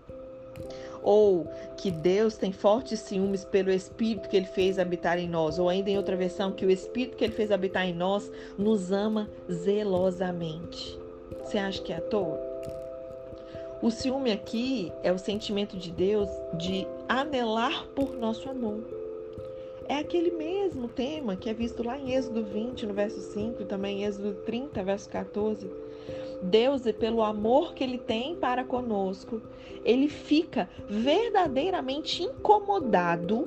Ou 1.02 1.46
que 1.76 1.90
Deus 1.90 2.36
tem 2.36 2.52
fortes 2.52 3.00
ciúmes 3.00 3.44
pelo 3.44 3.70
Espírito 3.70 4.28
que 4.28 4.36
ele 4.36 4.46
fez 4.46 4.78
habitar 4.78 5.18
em 5.18 5.28
nós? 5.28 5.58
Ou 5.58 5.68
ainda 5.68 5.90
em 5.90 5.96
outra 5.96 6.16
versão, 6.16 6.52
que 6.52 6.66
o 6.66 6.70
Espírito 6.70 7.16
que 7.16 7.24
ele 7.24 7.34
fez 7.34 7.50
habitar 7.50 7.86
em 7.86 7.94
nós 7.94 8.30
nos 8.56 8.92
ama 8.92 9.28
zelosamente? 9.50 10.98
Você 11.42 11.58
acha 11.58 11.82
que 11.82 11.92
é 11.92 11.96
à 11.96 12.00
toa? 12.00 12.38
O 13.80 13.90
ciúme 13.90 14.32
aqui 14.32 14.92
é 15.04 15.12
o 15.12 15.18
sentimento 15.18 15.76
de 15.76 15.92
Deus 15.92 16.28
de 16.54 16.86
anelar 17.08 17.86
por 17.94 18.12
nosso 18.12 18.50
amor. 18.50 18.82
É 19.88 19.98
aquele 19.98 20.32
mesmo 20.32 20.88
tema 20.88 21.36
que 21.36 21.48
é 21.48 21.54
visto 21.54 21.82
lá 21.82 21.96
em 21.96 22.12
Êxodo 22.12 22.42
20, 22.42 22.86
no 22.86 22.92
verso 22.92 23.20
5, 23.32 23.62
e 23.62 23.64
também 23.64 24.02
em 24.02 24.04
Êxodo 24.04 24.34
30, 24.44 24.82
verso 24.82 25.08
14. 25.08 25.70
Deus, 26.42 26.82
pelo 26.98 27.22
amor 27.22 27.74
que 27.74 27.82
ele 27.82 27.98
tem 27.98 28.36
para 28.36 28.64
conosco, 28.64 29.42
ele 29.84 30.08
fica 30.08 30.68
verdadeiramente 30.88 32.22
incomodado 32.22 33.46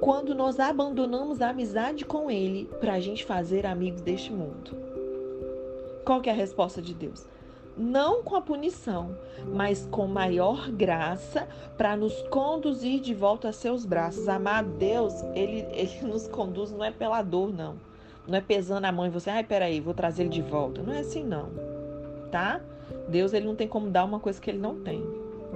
quando 0.00 0.34
nós 0.34 0.60
abandonamos 0.60 1.40
a 1.40 1.50
amizade 1.50 2.04
com 2.04 2.30
ele 2.30 2.68
para 2.80 2.94
a 2.94 3.00
gente 3.00 3.24
fazer 3.24 3.66
amigos 3.66 4.00
deste 4.00 4.32
mundo. 4.32 4.76
Qual 6.04 6.20
que 6.20 6.28
é 6.28 6.32
a 6.32 6.36
resposta 6.36 6.82
de 6.82 6.94
Deus? 6.94 7.26
não 7.76 8.22
com 8.22 8.34
a 8.34 8.40
punição, 8.40 9.14
mas 9.52 9.86
com 9.90 10.06
maior 10.06 10.70
graça 10.70 11.46
para 11.76 11.96
nos 11.96 12.14
conduzir 12.30 13.00
de 13.00 13.12
volta 13.12 13.50
a 13.50 13.52
seus 13.52 13.84
braços. 13.84 14.28
Amado 14.28 14.70
Deus, 14.78 15.12
ele, 15.34 15.66
ele 15.72 16.00
nos 16.02 16.26
conduz 16.26 16.72
não 16.72 16.82
é 16.82 16.90
pela 16.90 17.22
dor, 17.22 17.52
não. 17.52 17.76
Não 18.26 18.38
é 18.38 18.40
pesando 18.40 18.86
a 18.86 18.92
mão 18.92 19.06
e 19.06 19.10
você, 19.10 19.30
ai, 19.30 19.44
peraí, 19.44 19.80
vou 19.80 19.94
trazer 19.94 20.22
ele 20.22 20.30
de 20.30 20.42
volta. 20.42 20.82
Não 20.82 20.92
é 20.92 21.00
assim, 21.00 21.22
não. 21.22 21.75
Tá? 22.30 22.60
Deus, 23.08 23.32
ele 23.32 23.46
não 23.46 23.56
tem 23.56 23.68
como 23.68 23.90
dar 23.90 24.04
uma 24.04 24.20
coisa 24.20 24.40
que 24.40 24.50
ele 24.50 24.58
não 24.58 24.80
tem. 24.80 25.02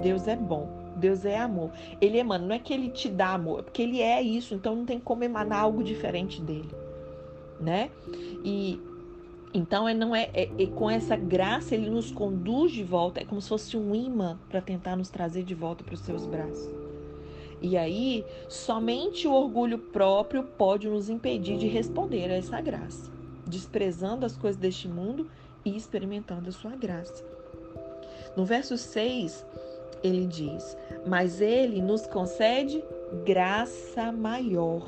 Deus 0.01 0.27
é 0.27 0.35
bom. 0.35 0.81
Deus 0.95 1.25
é 1.25 1.37
amor. 1.37 1.71
Ele 1.99 2.17
emana, 2.17 2.45
não 2.45 2.55
é 2.55 2.59
que 2.59 2.73
ele 2.73 2.89
te 2.89 3.09
dá 3.09 3.33
amor, 3.33 3.59
é 3.59 3.61
porque 3.63 3.81
ele 3.81 4.01
é 4.01 4.21
isso, 4.21 4.53
então 4.53 4.75
não 4.75 4.85
tem 4.85 4.99
como 4.99 5.23
emanar 5.23 5.61
algo 5.61 5.83
diferente 5.83 6.41
dele, 6.41 6.69
né? 7.59 7.89
E 8.43 8.79
então, 9.53 9.87
é, 9.87 9.93
não 9.93 10.15
é, 10.15 10.29
é, 10.33 10.49
é, 10.57 10.65
com 10.67 10.89
essa 10.89 11.15
graça 11.17 11.75
ele 11.75 11.89
nos 11.89 12.09
conduz 12.09 12.71
de 12.71 12.83
volta, 12.83 13.19
é 13.19 13.25
como 13.25 13.41
se 13.41 13.49
fosse 13.49 13.75
um 13.75 13.93
imã 13.93 14.39
para 14.49 14.61
tentar 14.61 14.95
nos 14.95 15.09
trazer 15.09 15.43
de 15.43 15.53
volta 15.53 15.83
para 15.83 15.93
os 15.93 15.99
seus 15.99 16.25
braços. 16.25 16.69
E 17.61 17.75
aí, 17.77 18.25
somente 18.47 19.27
o 19.27 19.33
orgulho 19.33 19.77
próprio 19.77 20.43
pode 20.43 20.87
nos 20.87 21.09
impedir 21.09 21.57
de 21.57 21.67
responder 21.67 22.31
a 22.31 22.35
essa 22.35 22.61
graça, 22.61 23.11
desprezando 23.45 24.25
as 24.25 24.37
coisas 24.37 24.59
deste 24.59 24.87
mundo 24.87 25.27
e 25.65 25.75
experimentando 25.75 26.49
a 26.49 26.51
sua 26.51 26.71
graça. 26.71 27.23
No 28.35 28.45
verso 28.45 28.77
6, 28.77 29.45
ele 30.03 30.25
diz: 30.25 30.77
Mas 31.05 31.41
ele 31.41 31.81
nos 31.81 32.05
concede 32.07 32.83
graça 33.25 34.11
maior 34.11 34.87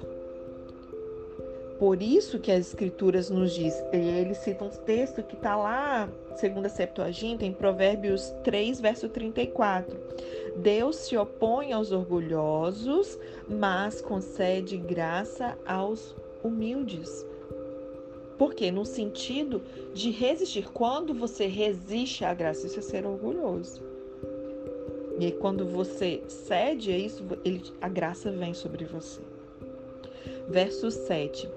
por 1.83 2.01
isso 2.01 2.39
que 2.39 2.49
as 2.49 2.67
escrituras 2.67 3.29
nos 3.29 3.51
diz, 3.53 3.75
ele 3.91 4.33
cita 4.33 4.63
um 4.63 4.69
texto 4.69 5.21
que 5.21 5.35
está 5.35 5.53
lá, 5.57 6.07
segundo 6.37 6.67
a 6.67 6.69
Septuaginta, 6.69 7.43
em 7.43 7.51
Provérbios 7.51 8.33
3, 8.43 8.79
verso 8.79 9.09
34. 9.09 9.93
Deus 10.55 10.95
se 10.95 11.17
opõe 11.17 11.73
aos 11.73 11.91
orgulhosos, 11.91 13.19
mas 13.49 13.99
concede 13.99 14.77
graça 14.77 15.57
aos 15.65 16.15
humildes. 16.41 17.25
Porque 18.37 18.71
no 18.71 18.85
sentido 18.85 19.61
de 19.93 20.09
resistir, 20.09 20.69
quando 20.71 21.13
você 21.13 21.45
resiste 21.45 22.25
à 22.25 22.33
graça, 22.33 22.67
isso 22.67 22.79
é 22.79 22.81
ser 22.81 23.05
orgulhoso. 23.05 23.81
E 25.19 25.25
aí, 25.25 25.31
quando 25.31 25.65
você 25.65 26.23
cede 26.27 26.91
a 26.91 26.97
isso, 26.97 27.23
ele, 27.45 27.61
a 27.79 27.87
graça 27.87 28.31
vem 28.31 28.53
sobre 28.53 28.85
você. 28.85 29.21
Verso 30.49 30.89
7 30.89 31.47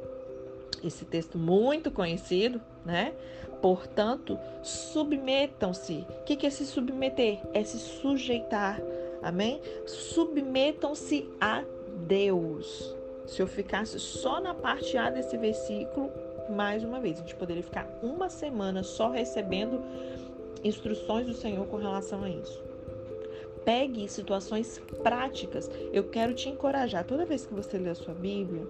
esse 0.85 1.05
texto 1.05 1.39
muito 1.39 1.91
conhecido, 1.91 2.61
né? 2.85 3.15
Portanto, 3.61 4.39
submetam-se. 4.63 6.07
O 6.21 6.25
que 6.25 6.47
é 6.47 6.51
se 6.51 6.67
submeter? 6.67 7.41
É 7.53 7.65
se 7.65 7.79
sujeitar. 7.79 8.81
Amém? 9.23 9.61
Submetam-se 9.87 11.29
a 11.41 11.65
Deus. 12.07 12.95
Se 13.27 13.41
eu 13.43 13.47
ficasse 13.47 13.99
só 13.99 14.41
na 14.41 14.55
parte 14.55 14.97
A 14.97 15.11
desse 15.11 15.37
versículo, 15.37 16.13
mais 16.51 16.85
uma 16.85 17.01
vez, 17.01 17.19
a 17.19 17.21
gente 17.21 17.35
poderia 17.35 17.63
ficar 17.63 17.89
uma 18.03 18.29
semana 18.29 18.83
só 18.83 19.11
recebendo 19.11 19.81
instruções 20.63 21.27
do 21.27 21.35
Senhor 21.35 21.67
com 21.67 21.77
relação 21.77 22.23
a 22.23 22.29
isso. 22.29 22.63
Pegue 23.65 24.09
situações 24.09 24.81
práticas. 25.03 25.71
Eu 25.93 26.05
quero 26.05 26.35
te 26.35 26.49
encorajar, 26.49 27.05
toda 27.05 27.25
vez 27.25 27.47
que 27.47 27.55
você 27.55 27.79
lê 27.79 27.91
a 27.91 27.95
sua 27.95 28.15
Bíblia, 28.15 28.67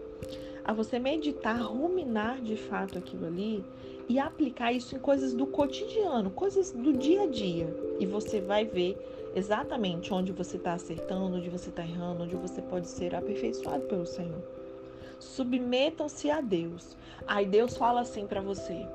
a 0.64 0.72
você 0.72 0.98
meditar, 0.98 1.60
ruminar 1.60 2.40
de 2.40 2.56
fato 2.56 2.98
aquilo 2.98 3.26
ali 3.26 3.64
e 4.08 4.18
aplicar 4.18 4.72
isso 4.72 4.96
em 4.96 4.98
coisas 4.98 5.34
do 5.34 5.46
cotidiano, 5.46 6.30
coisas 6.30 6.72
do 6.72 6.92
dia 6.92 7.22
a 7.22 7.26
dia. 7.26 7.68
E 8.00 8.06
você 8.06 8.40
vai 8.40 8.64
ver 8.64 8.96
exatamente 9.34 10.12
onde 10.14 10.32
você 10.32 10.56
está 10.56 10.72
acertando, 10.72 11.36
onde 11.36 11.50
você 11.50 11.68
está 11.68 11.82
errando, 11.82 12.24
onde 12.24 12.34
você 12.34 12.62
pode 12.62 12.88
ser 12.88 13.14
aperfeiçoado 13.14 13.84
pelo 13.84 14.06
Senhor. 14.06 14.55
Submetam-se 15.18 16.30
a 16.30 16.40
Deus. 16.40 16.96
Aí 17.26 17.46
Deus 17.46 17.76
fala 17.76 18.00
assim 18.00 18.26
para 18.26 18.40
você: 18.40 18.86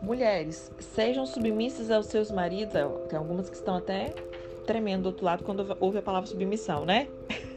Mulheres, 0.00 0.70
sejam 0.78 1.26
submissas 1.26 1.90
aos 1.90 2.06
seus 2.06 2.30
maridos. 2.30 2.74
Tem 3.08 3.18
algumas 3.18 3.48
que 3.48 3.56
estão 3.56 3.76
até 3.76 4.14
tremendo 4.66 5.02
do 5.02 5.06
outro 5.06 5.24
lado 5.24 5.44
quando 5.44 5.76
ouve 5.80 5.98
a 5.98 6.02
palavra 6.02 6.28
submissão, 6.28 6.84
né? 6.84 7.08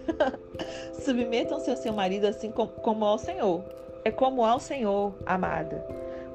Submetam-se 1.03 1.69
ao 1.69 1.77
seu 1.77 1.93
marido 1.93 2.25
assim 2.25 2.51
como 2.51 3.05
ao 3.05 3.17
Senhor. 3.17 3.63
É 4.03 4.11
como 4.11 4.43
ao 4.45 4.59
Senhor, 4.59 5.13
amada. 5.25 5.85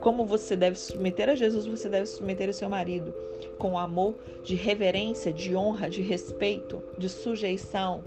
Como 0.01 0.27
você 0.27 0.57
deve 0.57 0.79
submeter 0.79 1.29
a 1.29 1.35
Jesus, 1.35 1.67
você 1.67 1.89
deve 1.89 2.07
submeter 2.07 2.49
o 2.49 2.53
seu 2.53 2.69
marido 2.69 3.15
com 3.59 3.79
amor, 3.79 4.15
de 4.43 4.55
reverência, 4.55 5.33
de 5.33 5.55
honra, 5.55 5.89
de 5.89 6.03
respeito, 6.03 6.83
de 6.99 7.09
sujeição. 7.09 8.03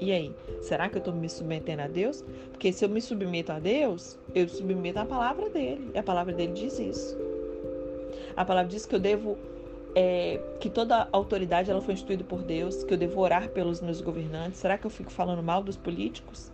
E 0.00 0.12
aí, 0.12 0.34
será 0.60 0.88
que 0.88 0.96
eu 0.96 0.98
estou 0.98 1.14
me 1.14 1.28
submetendo 1.28 1.82
a 1.82 1.86
Deus? 1.86 2.24
Porque 2.50 2.72
se 2.72 2.84
eu 2.84 2.88
me 2.88 3.00
submeto 3.00 3.52
a 3.52 3.58
Deus, 3.58 4.18
eu 4.34 4.48
submeto 4.48 4.98
a 4.98 5.04
palavra 5.04 5.48
dele. 5.48 5.90
E 5.94 5.98
a 5.98 6.02
palavra 6.02 6.32
dele 6.32 6.52
diz 6.52 6.78
isso. 6.78 7.16
A 8.36 8.44
palavra 8.44 8.70
diz 8.70 8.84
que 8.84 8.94
eu 8.94 9.00
devo 9.00 9.38
é, 9.94 10.40
que 10.58 10.68
toda 10.68 11.08
autoridade 11.12 11.70
ela 11.70 11.80
foi 11.80 11.94
instituída 11.94 12.24
por 12.24 12.42
Deus, 12.42 12.82
que 12.82 12.92
eu 12.92 12.98
devo 12.98 13.20
orar 13.20 13.48
pelos 13.50 13.80
meus 13.80 14.00
governantes. 14.00 14.60
Será 14.60 14.76
que 14.76 14.86
eu 14.86 14.90
fico 14.90 15.10
falando 15.10 15.42
mal 15.42 15.62
dos 15.62 15.76
políticos? 15.76 16.50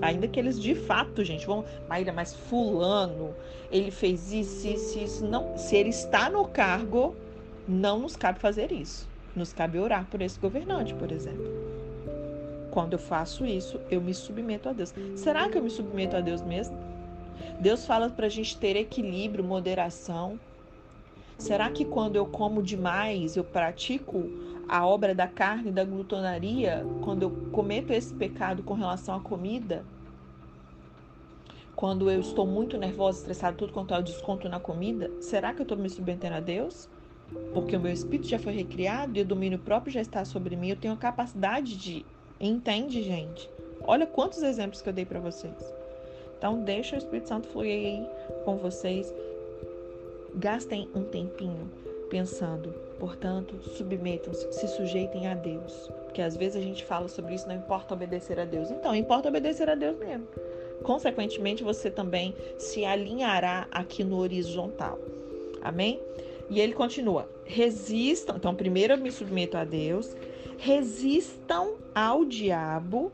Ainda 0.00 0.26
que 0.26 0.40
eles 0.40 0.60
de 0.60 0.74
fato, 0.74 1.22
gente, 1.22 1.46
vão, 1.46 1.64
Maíra, 1.88 2.12
mas 2.12 2.34
fulano, 2.34 3.34
ele 3.70 3.90
fez 3.90 4.32
isso, 4.32 4.66
isso, 4.66 4.98
isso. 4.98 5.26
Não, 5.26 5.56
se 5.56 5.76
ele 5.76 5.90
está 5.90 6.30
no 6.30 6.46
cargo, 6.46 7.14
não 7.68 8.00
nos 8.00 8.16
cabe 8.16 8.40
fazer 8.40 8.72
isso. 8.72 9.08
Nos 9.36 9.52
cabe 9.52 9.78
orar 9.78 10.06
por 10.10 10.20
esse 10.20 10.38
governante, 10.38 10.94
por 10.94 11.12
exemplo. 11.12 11.61
Quando 12.72 12.94
eu 12.94 12.98
faço 12.98 13.44
isso, 13.44 13.78
eu 13.90 14.00
me 14.00 14.14
submeto 14.14 14.66
a 14.66 14.72
Deus. 14.72 14.94
Será 15.14 15.46
que 15.46 15.58
eu 15.58 15.62
me 15.62 15.68
submeto 15.68 16.16
a 16.16 16.20
Deus 16.22 16.40
mesmo? 16.40 16.74
Deus 17.60 17.84
fala 17.84 18.08
para 18.08 18.24
a 18.24 18.30
gente 18.30 18.58
ter 18.58 18.76
equilíbrio, 18.76 19.44
moderação. 19.44 20.40
Será 21.36 21.68
que 21.70 21.84
quando 21.84 22.16
eu 22.16 22.24
como 22.24 22.62
demais, 22.62 23.36
eu 23.36 23.44
pratico 23.44 24.24
a 24.66 24.86
obra 24.86 25.14
da 25.14 25.28
carne 25.28 25.70
da 25.70 25.84
glutonaria? 25.84 26.82
Quando 27.02 27.24
eu 27.24 27.30
cometo 27.52 27.90
esse 27.90 28.14
pecado 28.14 28.62
com 28.62 28.72
relação 28.72 29.16
à 29.16 29.20
comida? 29.20 29.84
Quando 31.76 32.10
eu 32.10 32.20
estou 32.20 32.46
muito 32.46 32.78
nervosa, 32.78 33.18
estressada, 33.18 33.54
tudo 33.54 33.74
quanto 33.74 33.92
é 33.92 33.98
o 33.98 34.02
desconto 34.02 34.48
na 34.48 34.58
comida? 34.58 35.10
Será 35.20 35.52
que 35.52 35.60
eu 35.60 35.64
estou 35.64 35.76
me 35.76 35.90
submetendo 35.90 36.36
a 36.36 36.40
Deus? 36.40 36.88
Porque 37.52 37.76
o 37.76 37.80
meu 37.80 37.92
espírito 37.92 38.28
já 38.28 38.38
foi 38.38 38.54
recriado 38.54 39.18
e 39.18 39.20
o 39.20 39.26
domínio 39.26 39.58
próprio 39.58 39.92
já 39.92 40.00
está 40.00 40.24
sobre 40.24 40.56
mim. 40.56 40.70
Eu 40.70 40.76
tenho 40.76 40.94
a 40.94 40.96
capacidade 40.96 41.76
de. 41.76 42.06
Entende, 42.42 43.02
gente? 43.02 43.48
Olha 43.84 44.06
quantos 44.06 44.42
exemplos 44.42 44.82
que 44.82 44.88
eu 44.88 44.92
dei 44.92 45.06
para 45.06 45.20
vocês. 45.20 45.54
Então, 46.36 46.62
deixa 46.62 46.96
o 46.96 46.98
Espírito 46.98 47.28
Santo 47.28 47.48
fluir 47.48 47.72
aí 47.72 48.06
com 48.44 48.56
vocês 48.56 49.12
Gastem 50.34 50.88
um 50.94 51.04
tempinho 51.04 51.70
pensando, 52.08 52.70
portanto, 52.98 53.54
submetam-se, 53.76 54.50
se 54.50 54.68
sujeitem 54.68 55.26
a 55.26 55.34
Deus. 55.34 55.90
Porque 56.04 56.22
às 56.22 56.36
vezes 56.36 56.56
a 56.56 56.60
gente 56.60 56.84
fala 56.84 57.06
sobre 57.06 57.34
isso, 57.34 57.46
não 57.46 57.54
importa 57.54 57.92
obedecer 57.92 58.40
a 58.40 58.46
Deus. 58.46 58.70
Então, 58.70 58.94
importa 58.94 59.28
obedecer 59.28 59.68
a 59.68 59.74
Deus 59.74 59.98
mesmo. 59.98 60.26
Consequentemente, 60.82 61.62
você 61.62 61.90
também 61.90 62.34
se 62.58 62.84
alinhará 62.84 63.66
aqui 63.70 64.02
no 64.02 64.18
horizontal. 64.18 64.98
Amém? 65.62 66.00
E 66.48 66.60
ele 66.60 66.72
continua: 66.72 67.28
resistam. 67.44 68.36
Então, 68.36 68.54
primeiro 68.54 68.94
eu 68.94 68.98
me 68.98 69.12
submeto 69.12 69.58
a 69.58 69.64
Deus, 69.64 70.16
resistam 70.58 71.74
ao 71.94 72.24
diabo 72.24 73.12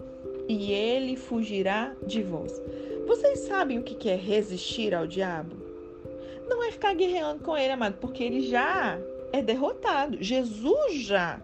e 0.49 0.73
ele 0.73 1.17
fugirá 1.17 1.95
de 2.07 2.23
vós. 2.23 2.61
Vocês 3.07 3.41
sabem 3.41 3.79
o 3.79 3.83
que 3.83 4.09
é 4.09 4.17
resistir 4.17 4.95
ao 4.95 5.07
diabo? 5.07 5.57
Não 6.49 6.63
é 6.63 6.71
ficar 6.71 6.95
guerreando 6.95 7.43
com 7.43 7.57
ele, 7.57 7.73
amado, 7.73 7.97
porque 8.01 8.23
ele 8.23 8.41
já 8.41 8.99
é 9.33 9.43
derrotado. 9.43 10.23
Jesus 10.23 11.03
já 11.03 11.41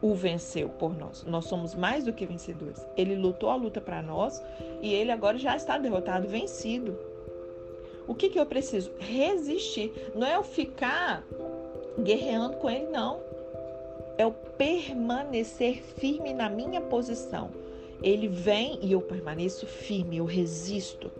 o 0.00 0.14
venceu 0.14 0.68
por 0.68 0.96
nós. 0.96 1.24
Nós 1.24 1.46
somos 1.46 1.74
mais 1.74 2.04
do 2.04 2.12
que 2.12 2.26
vencedores. 2.26 2.86
Ele 2.96 3.16
lutou 3.16 3.50
a 3.50 3.56
luta 3.56 3.80
para 3.80 4.02
nós 4.02 4.42
e 4.80 4.92
ele 4.92 5.10
agora 5.10 5.38
já 5.38 5.56
está 5.56 5.78
derrotado, 5.78 6.28
vencido. 6.28 6.96
O 8.06 8.14
que, 8.14 8.28
que 8.28 8.38
eu 8.38 8.46
preciso? 8.46 8.90
Resistir. 8.98 9.92
Não 10.14 10.26
é 10.26 10.36
eu 10.36 10.42
ficar 10.42 11.22
guerreando 11.98 12.56
com 12.56 12.70
ele, 12.70 12.86
não. 12.86 13.20
É 14.16 14.24
eu 14.24 14.34
permanecer 14.58 15.82
firme 15.82 16.34
na 16.34 16.50
minha 16.50 16.80
posição. 16.80 17.50
Ele 18.02 18.28
vem 18.28 18.78
e 18.82 18.92
eu 18.92 19.00
permaneço 19.00 19.66
firme, 19.66 20.18
eu 20.18 20.24
resisto 20.24 21.10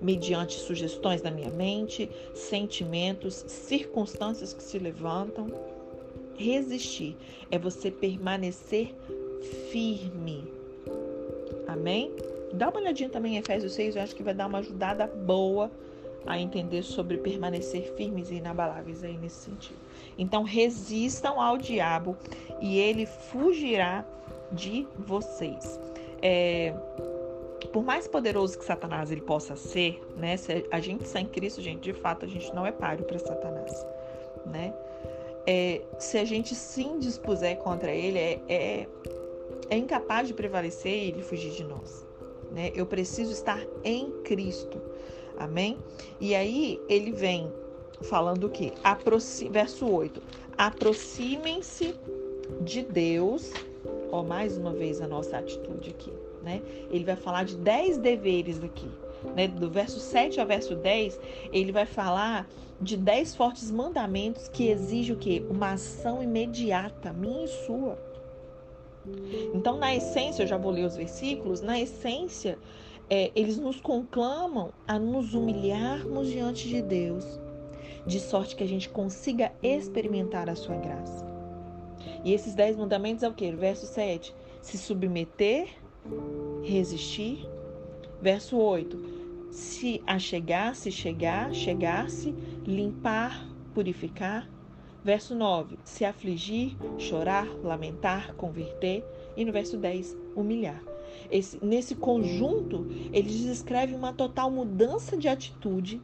mediante 0.00 0.58
sugestões 0.58 1.22
da 1.22 1.30
minha 1.30 1.50
mente, 1.50 2.10
sentimentos, 2.34 3.44
circunstâncias 3.46 4.52
que 4.52 4.62
se 4.62 4.78
levantam 4.78 5.46
resistir, 6.36 7.16
é 7.50 7.58
você 7.58 7.90
permanecer 7.90 8.94
firme. 9.70 10.44
Amém? 11.66 12.12
Dá 12.52 12.68
uma 12.68 12.80
olhadinha 12.80 13.08
também 13.08 13.36
em 13.36 13.38
Efésios 13.38 13.72
6, 13.72 13.96
eu 13.96 14.02
acho 14.02 14.14
que 14.14 14.22
vai 14.22 14.34
dar 14.34 14.46
uma 14.46 14.58
ajudada 14.58 15.06
boa 15.06 15.70
a 16.26 16.38
entender 16.38 16.82
sobre 16.82 17.18
permanecer 17.18 17.94
firmes 17.96 18.30
e 18.30 18.34
inabaláveis 18.34 19.04
aí 19.04 19.16
nesse 19.16 19.44
sentido. 19.44 19.78
Então, 20.18 20.42
resistam 20.42 21.40
ao 21.40 21.56
diabo 21.56 22.16
e 22.60 22.78
ele 22.78 23.06
fugirá 23.06 24.04
de 24.52 24.86
vocês. 24.98 25.80
É, 26.22 26.72
por 27.72 27.82
mais 27.82 28.06
poderoso 28.06 28.58
que 28.58 28.64
Satanás 28.64 29.10
ele 29.10 29.20
possa 29.20 29.56
ser, 29.56 30.00
né? 30.16 30.36
Se 30.36 30.66
a 30.70 30.80
gente 30.80 31.04
está 31.04 31.20
em 31.20 31.26
Cristo, 31.26 31.60
gente, 31.60 31.80
de 31.80 31.92
fato, 31.92 32.24
a 32.24 32.28
gente 32.28 32.54
não 32.54 32.66
é 32.66 32.70
páreo 32.70 33.04
para 33.04 33.18
Satanás, 33.18 33.86
né? 34.46 34.72
é, 35.46 35.82
se 35.98 36.18
a 36.18 36.24
gente 36.24 36.54
se 36.54 36.82
indispuser 36.82 37.56
contra 37.58 37.92
ele, 37.92 38.18
é, 38.18 38.40
é, 38.48 38.86
é 39.70 39.76
incapaz 39.76 40.28
de 40.28 40.34
prevalecer 40.34 40.92
e 40.92 41.08
ele 41.08 41.22
fugir 41.22 41.52
de 41.52 41.64
nós. 41.64 42.06
Né? 42.50 42.72
Eu 42.74 42.86
preciso 42.86 43.32
estar 43.32 43.60
em 43.82 44.10
Cristo. 44.22 44.80
Amém? 45.36 45.78
E 46.20 46.34
aí 46.34 46.80
ele 46.88 47.12
vem 47.12 47.52
falando? 48.02 48.50
Aproxim... 48.82 49.50
Verso 49.50 49.90
8. 49.90 50.22
Aproximem-se 50.56 51.94
de 52.60 52.82
Deus. 52.82 53.52
Ó, 54.10 54.22
mais 54.22 54.56
uma 54.56 54.72
vez 54.72 55.00
a 55.00 55.08
nossa 55.08 55.38
atitude 55.38 55.90
aqui. 55.90 56.12
Né? 56.42 56.62
Ele 56.90 57.04
vai 57.04 57.16
falar 57.16 57.44
de 57.44 57.56
10 57.56 57.98
deveres 57.98 58.62
aqui. 58.62 58.88
Né? 59.34 59.48
Do 59.48 59.70
verso 59.70 59.98
7 59.98 60.40
ao 60.40 60.46
verso 60.46 60.74
10, 60.74 61.18
ele 61.52 61.72
vai 61.72 61.86
falar 61.86 62.46
de 62.80 62.96
dez 62.96 63.34
fortes 63.34 63.70
mandamentos 63.70 64.48
que 64.48 64.68
exigem 64.68 65.14
o 65.14 65.18
quê? 65.18 65.42
Uma 65.48 65.72
ação 65.72 66.22
imediata, 66.22 67.12
minha 67.12 67.44
e 67.44 67.48
sua. 67.48 67.98
Então, 69.54 69.78
na 69.78 69.94
essência, 69.94 70.42
eu 70.42 70.46
já 70.46 70.56
vou 70.56 70.72
ler 70.72 70.84
os 70.84 70.96
versículos, 70.96 71.60
na 71.60 71.80
essência, 71.80 72.58
é, 73.08 73.30
eles 73.34 73.58
nos 73.58 73.80
conclamam 73.80 74.70
a 74.86 74.98
nos 74.98 75.34
humilharmos 75.34 76.28
diante 76.28 76.68
de 76.68 76.80
Deus, 76.80 77.38
de 78.06 78.20
sorte 78.20 78.54
que 78.56 78.64
a 78.64 78.68
gente 78.68 78.88
consiga 78.88 79.52
experimentar 79.62 80.48
a 80.48 80.54
sua 80.54 80.76
graça. 80.76 81.24
E 82.24 82.32
esses 82.32 82.54
dez 82.54 82.76
mandamentos 82.76 83.22
é 83.22 83.28
o 83.28 83.34
que? 83.34 83.50
Verso 83.52 83.86
7, 83.86 84.34
se 84.60 84.78
submeter, 84.78 85.68
resistir. 86.62 87.48
Verso 88.20 88.56
8, 88.56 89.50
se 89.50 90.02
achegar, 90.06 90.74
se 90.74 90.90
chegar, 90.90 91.52
chegar-se, 91.52 92.34
limpar, 92.66 93.46
purificar. 93.74 94.48
Verso 95.04 95.34
9, 95.34 95.78
se 95.84 96.06
afligir, 96.06 96.74
chorar, 96.96 97.46
lamentar, 97.62 98.34
converter. 98.36 99.04
E 99.36 99.44
no 99.44 99.52
verso 99.52 99.76
10, 99.76 100.16
humilhar. 100.34 100.82
Esse, 101.30 101.62
nesse 101.62 101.94
conjunto, 101.94 102.86
ele 103.12 103.28
descreve 103.28 103.94
uma 103.94 104.14
total 104.14 104.50
mudança 104.50 105.16
de 105.16 105.28
atitude 105.28 106.00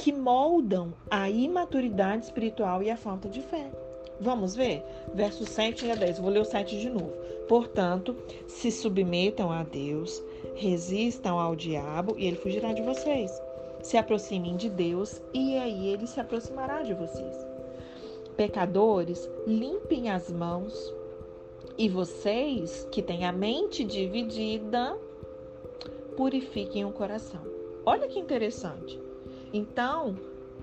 que 0.00 0.12
moldam 0.14 0.94
a 1.10 1.28
imaturidade 1.28 2.24
espiritual 2.24 2.82
e 2.82 2.90
a 2.90 2.96
falta 2.96 3.28
de 3.28 3.42
fé. 3.42 3.70
Vamos 4.18 4.56
ver? 4.56 4.82
Verso 5.12 5.44
7 5.44 5.90
a 5.90 5.94
10. 5.94 6.20
Vou 6.20 6.30
ler 6.30 6.40
o 6.40 6.44
7 6.44 6.80
de 6.80 6.88
novo. 6.88 7.12
Portanto, 7.46 8.16
se 8.46 8.70
submetam 8.70 9.52
a 9.52 9.62
Deus, 9.62 10.22
resistam 10.54 11.38
ao 11.38 11.54
diabo 11.54 12.14
e 12.16 12.26
ele 12.26 12.36
fugirá 12.36 12.72
de 12.72 12.80
vocês. 12.80 13.30
Se 13.82 13.98
aproximem 13.98 14.56
de 14.56 14.70
Deus 14.70 15.20
e 15.34 15.58
aí 15.58 15.88
ele 15.88 16.06
se 16.06 16.18
aproximará 16.18 16.80
de 16.80 16.94
vocês. 16.94 17.36
Pecadores, 18.38 19.28
limpem 19.46 20.08
as 20.08 20.32
mãos. 20.32 20.94
E 21.76 21.90
vocês 21.90 22.88
que 22.90 23.02
têm 23.02 23.26
a 23.26 23.32
mente 23.32 23.84
dividida, 23.84 24.96
purifiquem 26.16 26.86
o 26.86 26.90
coração. 26.90 27.42
Olha 27.84 28.08
que 28.08 28.18
interessante. 28.18 29.09
Então, 29.52 30.16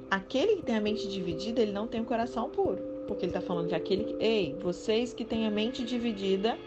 aquele 0.10 0.58
que 0.58 0.64
tem 0.64 0.76
a 0.76 0.82
mente 0.82 1.08
dividida, 1.08 1.62
ele 1.62 1.72
não 1.72 1.88
tem 1.88 2.02
o 2.02 2.06
coração 2.06 2.50
puro. 2.50 2.78
Porque 3.08 3.26
ele 3.26 3.32
está 3.32 3.42
falando 3.42 3.70
de 3.70 3.76
aquele 3.76 4.04
que. 4.04 4.24
Ei, 4.24 4.56
vocês 4.62 5.14
que 5.14 5.24
têm 5.24 5.48
a 5.48 5.52
mente 5.52 5.84
dividida, 5.84 6.58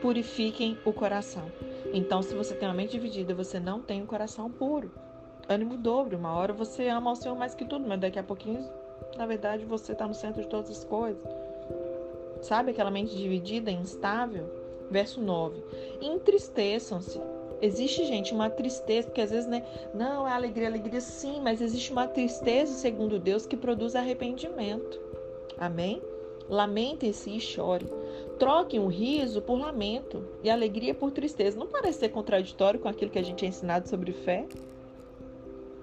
purifiquem 0.00 0.78
o 0.84 0.92
coração. 0.92 1.50
Então, 1.92 2.22
se 2.22 2.34
você 2.34 2.54
tem 2.54 2.68
uma 2.68 2.74
mente 2.74 2.92
dividida, 2.92 3.34
você 3.34 3.60
não 3.60 3.80
tem 3.80 4.02
um 4.02 4.06
coração 4.06 4.50
puro. 4.50 4.90
Ânimo 5.48 5.76
dobro. 5.76 6.16
Uma 6.16 6.34
hora 6.34 6.52
você 6.52 6.88
ama 6.88 7.12
o 7.12 7.16
Senhor 7.16 7.36
mais 7.36 7.54
que 7.54 7.64
tudo, 7.64 7.86
mas 7.86 8.00
daqui 8.00 8.18
a 8.18 8.22
pouquinho, 8.22 8.64
na 9.16 9.26
verdade, 9.26 9.64
você 9.64 9.92
está 9.92 10.06
no 10.06 10.14
centro 10.14 10.42
de 10.42 10.48
todas 10.48 10.70
as 10.70 10.84
coisas. 10.84 11.22
Sabe 12.40 12.70
aquela 12.70 12.90
mente 12.90 13.16
dividida, 13.16 13.70
instável? 13.70 14.48
Verso 14.90 15.20
9. 15.20 15.62
Entristeçam-se. 16.00 17.20
Existe, 17.62 18.04
gente, 18.06 18.32
uma 18.32 18.48
tristeza, 18.48 19.08
porque 19.08 19.20
às 19.20 19.30
vezes, 19.30 19.46
né? 19.46 19.62
Não, 19.94 20.26
é 20.26 20.32
alegria, 20.32 20.68
alegria 20.68 21.00
sim, 21.00 21.40
mas 21.42 21.60
existe 21.60 21.92
uma 21.92 22.06
tristeza, 22.06 22.72
segundo 22.72 23.18
Deus, 23.18 23.46
que 23.46 23.56
produz 23.56 23.94
arrependimento. 23.94 24.98
Amém? 25.58 26.00
Lamentem-se 26.48 27.30
e 27.30 27.40
chorem. 27.40 27.88
Troquem 28.38 28.80
o 28.80 28.86
riso 28.86 29.42
por 29.42 29.58
lamento 29.58 30.24
e 30.42 30.48
alegria 30.48 30.94
por 30.94 31.10
tristeza. 31.10 31.58
Não 31.58 31.66
parece 31.66 32.00
ser 32.00 32.08
contraditório 32.08 32.80
com 32.80 32.88
aquilo 32.88 33.10
que 33.10 33.18
a 33.18 33.22
gente 33.22 33.44
é 33.44 33.48
ensinado 33.48 33.88
sobre 33.88 34.12
fé? 34.12 34.46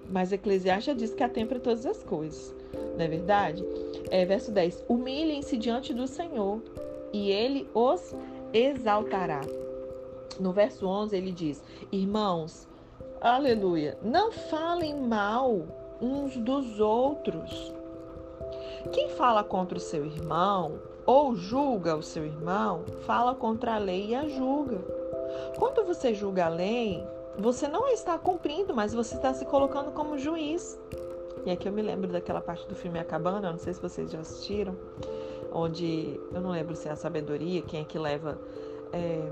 Mas 0.09 0.31
Eclesiastes 0.31 0.95
diz 0.95 1.13
que 1.13 1.23
há 1.23 1.29
tempo 1.29 1.49
para 1.49 1.59
todas 1.59 1.85
as 1.85 2.03
coisas. 2.03 2.55
Não 2.97 3.05
é 3.05 3.07
verdade? 3.07 3.63
É, 4.09 4.25
verso 4.25 4.51
10. 4.51 4.85
Humilhem-se 4.89 5.57
diante 5.57 5.93
do 5.93 6.07
Senhor 6.07 6.61
e 7.13 7.31
ele 7.31 7.67
os 7.73 8.15
exaltará. 8.53 9.41
No 10.39 10.51
verso 10.51 10.87
11 10.87 11.15
ele 11.15 11.31
diz: 11.31 11.63
Irmãos, 11.91 12.67
aleluia, 13.21 13.97
não 14.01 14.31
falem 14.31 14.95
mal 14.95 15.61
uns 16.01 16.37
dos 16.37 16.79
outros. 16.79 17.73
Quem 18.91 19.09
fala 19.09 19.43
contra 19.43 19.77
o 19.77 19.81
seu 19.81 20.05
irmão 20.05 20.79
ou 21.05 21.35
julga 21.35 21.95
o 21.95 22.03
seu 22.03 22.25
irmão, 22.25 22.83
fala 23.05 23.33
contra 23.33 23.75
a 23.75 23.77
lei 23.77 24.07
e 24.07 24.15
a 24.15 24.27
julga. 24.27 24.77
Quando 25.57 25.85
você 25.85 26.13
julga 26.13 26.45
a 26.45 26.49
lei, 26.49 27.03
você 27.37 27.67
não 27.67 27.87
está 27.87 28.17
cumprindo, 28.17 28.75
mas 28.75 28.93
você 28.93 29.15
está 29.15 29.33
se 29.33 29.45
colocando 29.45 29.91
como 29.91 30.17
juiz. 30.17 30.77
E 31.45 31.51
aqui 31.51 31.67
eu 31.67 31.71
me 31.71 31.81
lembro 31.81 32.11
daquela 32.11 32.41
parte 32.41 32.67
do 32.67 32.75
filme 32.75 32.99
Acabando, 32.99 33.49
não 33.49 33.57
sei 33.57 33.73
se 33.73 33.81
vocês 33.81 34.11
já 34.11 34.19
assistiram, 34.19 34.75
onde 35.53 36.19
eu 36.33 36.41
não 36.41 36.51
lembro 36.51 36.75
se 36.75 36.89
é 36.89 36.91
a 36.91 36.95
sabedoria, 36.95 37.61
quem 37.61 37.81
é 37.81 37.83
que 37.85 37.97
leva 37.97 38.37
é, 38.91 39.31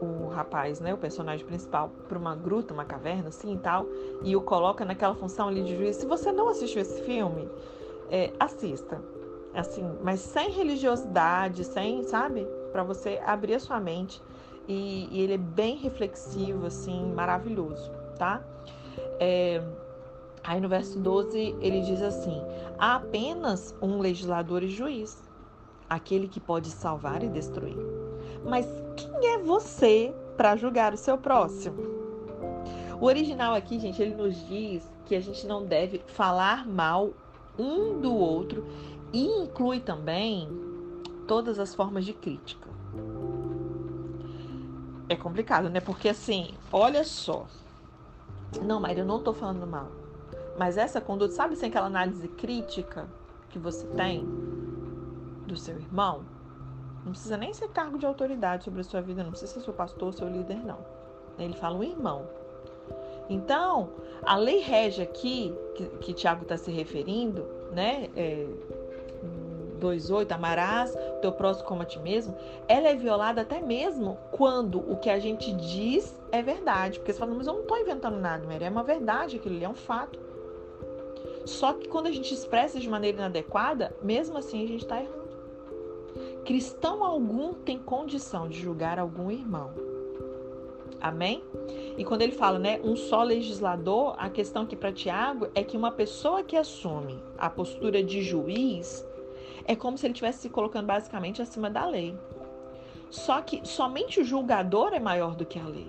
o 0.00 0.28
rapaz, 0.28 0.80
né, 0.80 0.92
o 0.92 0.98
personagem 0.98 1.46
principal, 1.46 1.90
para 2.08 2.18
uma 2.18 2.34
gruta, 2.34 2.74
uma 2.74 2.84
caverna, 2.84 3.28
assim 3.28 3.54
e 3.54 3.58
tal, 3.58 3.86
e 4.22 4.34
o 4.34 4.40
coloca 4.40 4.84
naquela 4.84 5.14
função 5.14 5.48
ali 5.48 5.62
de 5.62 5.76
juiz. 5.76 5.96
Se 5.96 6.06
você 6.06 6.32
não 6.32 6.48
assistiu 6.48 6.82
esse 6.82 7.02
filme, 7.02 7.48
é, 8.10 8.32
assista 8.38 9.00
assim, 9.54 9.84
mas 10.02 10.20
sem 10.20 10.50
religiosidade, 10.50 11.64
sem, 11.64 12.02
sabe? 12.04 12.46
Para 12.70 12.82
você 12.82 13.20
abrir 13.24 13.54
a 13.54 13.60
sua 13.60 13.78
mente. 13.78 14.22
E, 14.66 15.08
e, 15.10 15.20
ele 15.20 15.34
é 15.34 15.38
bem 15.38 15.76
reflexivo, 15.76 16.66
assim, 16.66 17.12
maravilhoso, 17.12 17.90
tá? 18.16 18.42
É, 19.18 19.62
aí 20.44 20.60
no 20.60 20.68
verso 20.68 20.98
12 20.98 21.56
ele 21.60 21.80
diz 21.80 22.00
assim: 22.00 22.40
há 22.78 22.96
apenas 22.96 23.74
um 23.82 23.98
legislador 23.98 24.62
e 24.62 24.68
juiz, 24.68 25.22
aquele 25.90 26.28
que 26.28 26.40
pode 26.40 26.70
salvar 26.70 27.22
e 27.22 27.28
destruir. 27.28 28.01
Mas 28.44 28.66
quem 28.96 29.28
é 29.34 29.38
você 29.38 30.14
para 30.36 30.56
julgar 30.56 30.92
o 30.92 30.96
seu 30.96 31.16
próximo? 31.18 31.82
O 33.00 33.06
original 33.06 33.54
aqui, 33.54 33.78
gente, 33.78 34.00
ele 34.00 34.14
nos 34.14 34.46
diz 34.46 34.88
que 35.06 35.14
a 35.14 35.20
gente 35.20 35.46
não 35.46 35.64
deve 35.64 35.98
falar 36.06 36.66
mal 36.66 37.10
um 37.58 38.00
do 38.00 38.14
outro 38.14 38.64
e 39.12 39.24
inclui 39.24 39.80
também 39.80 40.48
todas 41.26 41.58
as 41.58 41.74
formas 41.74 42.04
de 42.04 42.12
crítica. 42.12 42.70
é 45.12 45.16
complicado, 45.16 45.68
né? 45.68 45.80
Porque 45.80 46.08
assim, 46.08 46.54
olha 46.72 47.04
só. 47.04 47.46
Não, 48.62 48.80
Maria, 48.80 49.02
eu 49.02 49.06
não 49.06 49.22
tô 49.22 49.32
falando 49.32 49.66
mal. 49.66 49.88
Mas 50.58 50.76
essa 50.76 51.00
conduta, 51.00 51.32
sabe 51.32 51.54
assim, 51.54 51.66
aquela 51.66 51.86
análise 51.86 52.28
crítica 52.28 53.08
que 53.48 53.58
você 53.58 53.86
tem 53.88 54.26
do 55.46 55.56
seu 55.56 55.76
irmão? 55.76 56.24
Não 57.04 57.12
precisa 57.12 57.36
nem 57.36 57.52
ser 57.52 57.68
cargo 57.68 57.98
de 57.98 58.06
autoridade 58.06 58.64
sobre 58.64 58.80
a 58.80 58.84
sua 58.84 59.00
vida, 59.00 59.22
não 59.22 59.30
precisa 59.30 59.52
ser 59.52 59.60
seu 59.60 59.72
pastor, 59.72 60.12
seu 60.12 60.28
líder, 60.28 60.64
não. 60.64 60.78
Ele 61.38 61.54
fala 61.54 61.76
um 61.76 61.82
irmão. 61.82 62.26
Então, 63.28 63.90
a 64.24 64.36
lei 64.36 64.60
rege 64.60 65.02
aqui, 65.02 65.54
que, 65.74 65.86
que 65.98 66.12
Tiago 66.12 66.42
está 66.42 66.56
se 66.56 66.70
referindo, 66.70 67.46
né? 67.72 68.08
É, 68.16 68.46
2,8, 69.82 70.30
amarás 70.32 70.94
o 70.94 71.20
teu 71.20 71.32
próximo 71.32 71.66
como 71.66 71.82
a 71.82 71.84
ti 71.84 71.98
mesmo, 71.98 72.36
ela 72.68 72.88
é 72.88 72.94
violada 72.94 73.40
até 73.40 73.60
mesmo 73.60 74.16
quando 74.30 74.78
o 74.78 74.96
que 74.96 75.10
a 75.10 75.18
gente 75.18 75.52
diz 75.52 76.16
é 76.30 76.40
verdade. 76.40 77.00
Porque 77.00 77.12
você 77.12 77.18
fala, 77.18 77.34
mas 77.34 77.46
eu 77.46 77.54
não 77.54 77.62
estou 77.62 77.76
inventando 77.78 78.18
nada, 78.18 78.46
Mary, 78.46 78.64
é 78.64 78.70
uma 78.70 78.84
verdade, 78.84 79.36
aquilo 79.36 79.56
ali 79.56 79.64
é 79.64 79.68
um 79.68 79.74
fato. 79.74 80.18
Só 81.44 81.72
que 81.72 81.88
quando 81.88 82.06
a 82.06 82.12
gente 82.12 82.32
expressa 82.32 82.78
de 82.78 82.88
maneira 82.88 83.18
inadequada, 83.18 83.94
mesmo 84.00 84.38
assim 84.38 84.62
a 84.62 84.68
gente 84.68 84.82
está 84.82 85.00
errando. 85.00 85.21
Cristão 86.44 87.04
algum 87.04 87.54
tem 87.54 87.78
condição 87.78 88.48
de 88.48 88.60
julgar 88.60 88.98
algum 88.98 89.30
irmão. 89.30 89.70
Amém? 91.00 91.42
E 91.96 92.04
quando 92.04 92.22
ele 92.22 92.32
fala, 92.32 92.58
né, 92.58 92.80
um 92.82 92.96
só 92.96 93.22
legislador, 93.22 94.14
a 94.18 94.28
questão 94.28 94.62
aqui 94.62 94.74
para 94.74 94.92
Tiago 94.92 95.48
é 95.54 95.62
que 95.62 95.76
uma 95.76 95.92
pessoa 95.92 96.42
que 96.42 96.56
assume 96.56 97.22
a 97.38 97.48
postura 97.48 98.02
de 98.02 98.22
juiz 98.22 99.06
é 99.64 99.76
como 99.76 99.96
se 99.96 100.06
ele 100.06 100.14
estivesse 100.14 100.40
se 100.40 100.48
colocando 100.48 100.86
basicamente 100.86 101.40
acima 101.40 101.70
da 101.70 101.86
lei. 101.86 102.16
Só 103.08 103.40
que 103.40 103.60
somente 103.64 104.20
o 104.20 104.24
julgador 104.24 104.94
é 104.94 105.00
maior 105.00 105.36
do 105.36 105.46
que 105.46 105.58
a 105.58 105.66
lei. 105.66 105.88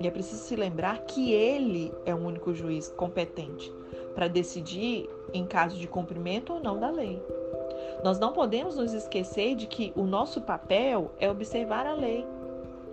E 0.00 0.06
é 0.06 0.10
preciso 0.10 0.42
se 0.42 0.56
lembrar 0.56 0.98
que 1.02 1.32
ele 1.32 1.92
é 2.04 2.12
o 2.12 2.18
único 2.18 2.52
juiz 2.52 2.88
competente 2.96 3.72
para 4.14 4.26
decidir 4.26 5.08
em 5.32 5.46
caso 5.46 5.76
de 5.76 5.86
cumprimento 5.86 6.54
ou 6.54 6.60
não 6.60 6.78
da 6.78 6.90
lei. 6.90 7.22
Nós 8.02 8.18
não 8.18 8.32
podemos 8.32 8.76
nos 8.76 8.92
esquecer 8.92 9.54
de 9.54 9.66
que 9.66 9.92
o 9.94 10.02
nosso 10.02 10.40
papel 10.40 11.12
é 11.18 11.30
observar 11.30 11.86
a 11.86 11.94
lei 11.94 12.26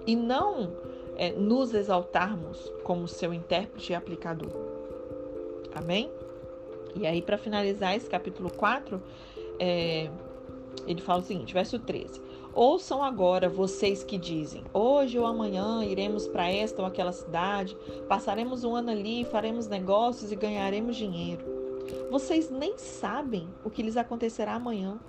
e 0.06 0.16
não 0.16 0.72
é, 1.16 1.32
nos 1.32 1.74
exaltarmos 1.74 2.72
como 2.84 3.08
seu 3.08 3.34
intérprete 3.34 3.92
e 3.92 3.96
aplicador. 3.96 4.52
Amém? 5.74 6.12
E 6.96 7.06
aí, 7.06 7.22
para 7.22 7.38
finalizar 7.38 7.96
esse 7.96 8.10
capítulo 8.10 8.52
4, 8.52 9.02
é, 9.60 10.10
ele 10.88 11.02
fala 11.02 11.20
o 11.20 11.24
seguinte, 11.24 11.54
verso 11.54 11.78
13. 11.80 12.22
Ouçam 12.54 13.04
agora 13.04 13.48
vocês 13.48 14.04
que 14.04 14.18
dizem: 14.18 14.64
Hoje 14.74 15.20
ou 15.20 15.26
amanhã 15.26 15.84
iremos 15.84 16.28
para 16.28 16.50
esta 16.50 16.82
ou 16.82 16.88
aquela 16.88 17.12
cidade, 17.12 17.78
passaremos 18.08 18.64
um 18.64 18.76
ano 18.76 18.90
ali, 18.90 19.24
faremos 19.26 19.68
negócios 19.68 20.32
e 20.32 20.36
ganharemos 20.36 20.96
dinheiro. 20.96 21.59
Vocês 22.10 22.50
nem 22.50 22.78
sabem 22.78 23.48
o 23.64 23.70
que 23.70 23.84
lhes 23.84 23.98
acontecerá 23.98 24.54
amanhã. 24.54 25.00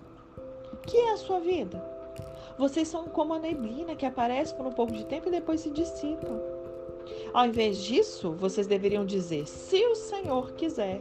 Que 0.87 0.97
é 0.97 1.13
a 1.13 1.17
sua 1.17 1.41
vida? 1.41 1.83
Vocês 2.59 2.89
são 2.89 3.05
como 3.05 3.33
a 3.33 3.39
neblina 3.39 3.97
que 3.97 4.05
aparece 4.05 4.55
por 4.55 4.67
um 4.67 4.73
pouco 4.73 4.93
de 4.93 5.05
tempo 5.07 5.29
e 5.29 5.33
depois 5.33 5.61
se 5.61 5.71
dissipa. 5.71 6.29
Ao 7.33 7.47
invés 7.47 7.79
disso, 7.79 8.33
vocês 8.33 8.67
deveriam 8.67 9.05
dizer: 9.05 9.47
Se 9.47 9.83
o 9.87 9.95
Senhor 9.95 10.53
quiser, 10.53 11.01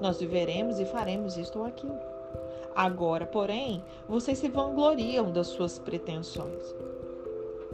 nós 0.00 0.18
viveremos 0.18 0.78
e 0.78 0.84
faremos 0.84 1.36
isto 1.36 1.58
ou 1.58 1.64
aquilo. 1.64 1.98
Agora, 2.74 3.24
porém, 3.24 3.82
vocês 4.08 4.38
se 4.38 4.48
vangloriam 4.48 5.30
das 5.30 5.46
suas 5.46 5.78
pretensões. 5.78 6.74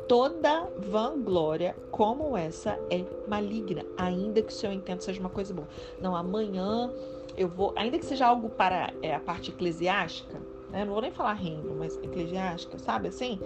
Toda 0.07 0.69
vanglória 0.79 1.75
como 1.91 2.37
essa 2.37 2.79
é 2.91 3.05
maligna, 3.27 3.85
ainda 3.97 4.43
que 4.43 4.53
o 4.53 4.57
seu 4.57 4.73
intento 4.73 5.03
seja 5.03 5.19
uma 5.19 5.31
coisa 5.31 5.55
boa. 5.55 5.67
Não, 6.01 6.15
amanhã 6.15 6.93
eu 7.37 7.49
vou, 7.49 7.73
ainda 7.77 7.99
que 7.99 8.05
seja 8.05 8.27
algo 8.27 8.49
para 8.51 8.93
é, 9.03 9.15
a 9.15 9.21
parte 9.21 9.51
eclesiástica, 9.51 10.41
né? 10.71 10.85
não 10.85 10.93
vou 10.93 11.03
nem 11.03 11.13
falar 11.13 11.35
reino, 11.35 11.75
mas 11.79 11.97
eclesiástica, 11.99 12.79
sabe 12.79 13.09
assim? 13.09 13.39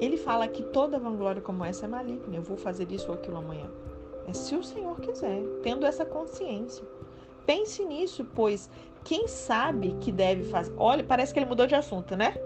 Ele 0.00 0.16
fala 0.16 0.46
que 0.46 0.62
toda 0.62 0.98
vanglória 0.98 1.40
como 1.40 1.64
essa 1.64 1.86
é 1.86 1.88
maligna. 1.88 2.36
Eu 2.36 2.42
vou 2.42 2.56
fazer 2.56 2.90
isso 2.92 3.08
ou 3.08 3.14
aquilo 3.14 3.38
amanhã. 3.38 3.70
É 4.26 4.32
se 4.32 4.54
o 4.54 4.62
Senhor 4.62 5.00
quiser, 5.00 5.42
tendo 5.62 5.86
essa 5.86 6.04
consciência. 6.04 6.84
Pense 7.46 7.84
nisso, 7.84 8.26
pois 8.34 8.68
quem 9.04 9.26
sabe 9.28 9.96
que 10.00 10.12
deve 10.12 10.44
fazer. 10.44 10.74
Olha, 10.76 11.04
parece 11.04 11.32
que 11.32 11.38
ele 11.38 11.46
mudou 11.46 11.66
de 11.66 11.74
assunto, 11.74 12.16
né? 12.16 12.36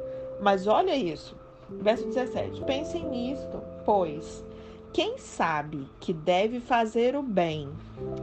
Mas 0.41 0.67
olha 0.67 0.95
isso. 0.95 1.37
Verso 1.69 2.07
17. 2.07 2.63
Pensem 2.65 3.05
nisto, 3.09 3.61
pois 3.85 4.45
quem 4.93 5.19
sabe 5.19 5.89
que 6.01 6.13
deve 6.13 6.61
fazer 6.61 7.17
o 7.17 7.23
bem 7.23 7.69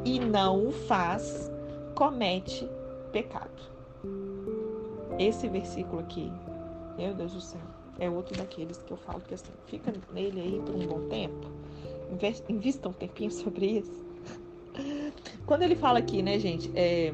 e 0.06 0.20
não 0.20 0.68
o 0.68 0.72
faz, 0.72 1.52
comete 1.98 2.70
pecado. 3.12 3.50
Esse 5.18 5.48
versículo 5.48 6.00
aqui, 6.02 6.32
meu 6.96 7.12
Deus 7.16 7.34
do 7.34 7.42
céu, 7.42 7.60
é 7.98 8.08
outro 8.08 8.38
daqueles 8.38 8.78
que 8.86 8.94
eu 8.94 8.98
falo 8.98 9.20
que 9.22 9.34
assim, 9.34 9.52
fica 9.66 9.92
nele 10.14 10.40
aí 10.40 10.62
por 10.64 10.76
um 10.76 10.86
bom 10.86 11.10
tempo, 11.10 11.48
invista 12.48 12.88
um 12.88 12.94
tempinho 12.94 13.32
sobre 13.34 13.80
isso. 13.80 14.06
Quando 15.48 15.64
ele 15.64 15.76
fala 15.76 15.98
aqui, 15.98 16.22
né, 16.22 16.38
gente, 16.38 16.72
é, 16.76 17.12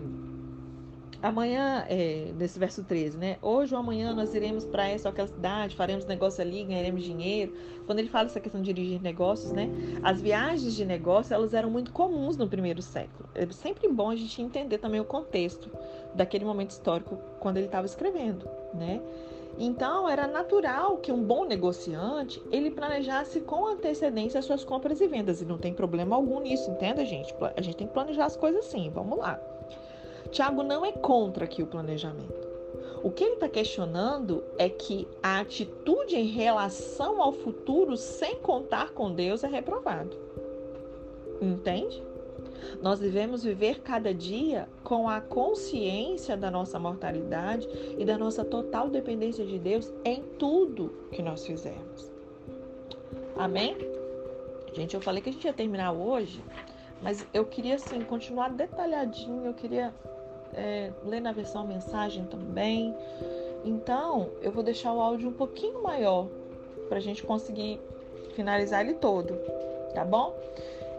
amanhã, 1.23 1.85
é, 1.87 2.33
nesse 2.37 2.59
verso 2.59 2.83
13, 2.83 3.17
né? 3.17 3.37
Hoje 3.41 3.73
ou 3.73 3.79
amanhã 3.79 4.13
nós 4.13 4.35
iremos 4.35 4.65
para 4.65 4.87
essa 4.89 5.07
ou 5.07 5.13
aquela 5.13 5.29
cidade, 5.29 5.73
faremos 5.73 6.05
negócio 6.05 6.41
ali, 6.41 6.65
ganharemos 6.65 7.01
dinheiro. 7.01 7.53
Quando 7.85 7.99
ele 7.99 8.09
fala 8.09 8.25
essa 8.25 8.41
questão 8.41 8.61
de 8.61 8.73
dirigir 8.73 9.01
negócios, 9.01 9.53
né? 9.53 9.69
As 10.03 10.21
viagens 10.21 10.75
de 10.75 10.83
negócio, 10.83 11.33
elas 11.33 11.53
eram 11.53 11.69
muito 11.69 11.93
comuns 11.93 12.35
no 12.35 12.47
primeiro 12.47 12.81
século. 12.81 13.29
É 13.33 13.45
sempre 13.47 13.87
bom 13.87 14.09
a 14.09 14.15
gente 14.17 14.41
entender 14.41 14.79
também 14.79 14.99
o 14.99 15.05
contexto 15.05 15.71
daquele 16.13 16.43
momento 16.43 16.71
histórico 16.71 17.17
quando 17.39 17.55
ele 17.55 17.67
estava 17.67 17.85
escrevendo, 17.85 18.45
né? 18.73 19.01
Então, 19.57 20.09
era 20.09 20.27
natural 20.27 20.97
que 20.97 21.11
um 21.11 21.23
bom 21.23 21.45
negociante, 21.45 22.41
ele 22.51 22.71
planejasse 22.71 23.39
com 23.41 23.67
antecedência 23.67 24.39
as 24.39 24.45
suas 24.45 24.63
compras 24.65 24.99
e 24.99 25.07
vendas, 25.07 25.41
e 25.41 25.45
não 25.45 25.59
tem 25.59 25.73
problema 25.73 26.15
algum 26.15 26.41
nisso, 26.41 26.71
entenda, 26.71 27.05
gente? 27.05 27.33
A 27.55 27.61
gente 27.61 27.77
tem 27.77 27.87
que 27.87 27.93
planejar 27.93 28.25
as 28.25 28.35
coisas 28.35 28.65
assim, 28.65 28.89
vamos 28.89 29.19
lá. 29.19 29.39
Tiago 30.33 30.63
não 30.63 30.83
é 30.83 30.91
contra 30.91 31.45
aqui 31.45 31.61
o 31.61 31.67
planejamento. 31.67 32.33
O 33.03 33.11
que 33.11 33.23
ele 33.23 33.35
está 33.35 33.47
questionando 33.47 34.43
é 34.57 34.67
que 34.67 35.07
a 35.21 35.39
atitude 35.39 36.15
em 36.15 36.25
relação 36.25 37.21
ao 37.21 37.31
futuro 37.31 37.95
sem 37.95 38.37
contar 38.37 38.93
com 38.93 39.13
Deus 39.13 39.43
é 39.43 39.47
reprovado. 39.47 40.17
Entende? 41.39 42.01
Nós 42.81 42.97
devemos 42.97 43.43
viver 43.43 43.81
cada 43.81 44.11
dia 44.11 44.67
com 44.83 45.07
a 45.07 45.21
consciência 45.21 46.35
da 46.35 46.49
nossa 46.49 46.79
mortalidade 46.79 47.69
e 47.95 48.03
da 48.03 48.17
nossa 48.17 48.43
total 48.43 48.89
dependência 48.89 49.45
de 49.45 49.59
Deus 49.59 49.93
em 50.03 50.23
tudo 50.39 50.89
que 51.11 51.21
nós 51.21 51.45
fizermos. 51.45 52.11
Amém? 53.37 53.77
Gente, 54.73 54.95
eu 54.95 55.01
falei 55.01 55.21
que 55.21 55.29
a 55.29 55.31
gente 55.31 55.45
ia 55.45 55.53
terminar 55.53 55.91
hoje, 55.91 56.43
mas 57.03 57.23
eu 57.31 57.45
queria 57.45 57.75
assim 57.75 58.01
continuar 58.01 58.49
detalhadinho, 58.49 59.45
eu 59.45 59.53
queria 59.53 59.93
é, 60.55 60.91
ler 61.05 61.19
na 61.19 61.31
versão 61.31 61.65
mensagem 61.65 62.25
também. 62.25 62.95
Então, 63.65 64.29
eu 64.41 64.51
vou 64.51 64.63
deixar 64.63 64.93
o 64.93 64.99
áudio 64.99 65.29
um 65.29 65.33
pouquinho 65.33 65.81
maior 65.81 66.27
para 66.89 66.97
a 66.97 67.01
gente 67.01 67.23
conseguir 67.23 67.79
finalizar 68.35 68.81
ele 68.81 68.95
todo, 68.95 69.35
tá 69.93 70.03
bom? 70.03 70.35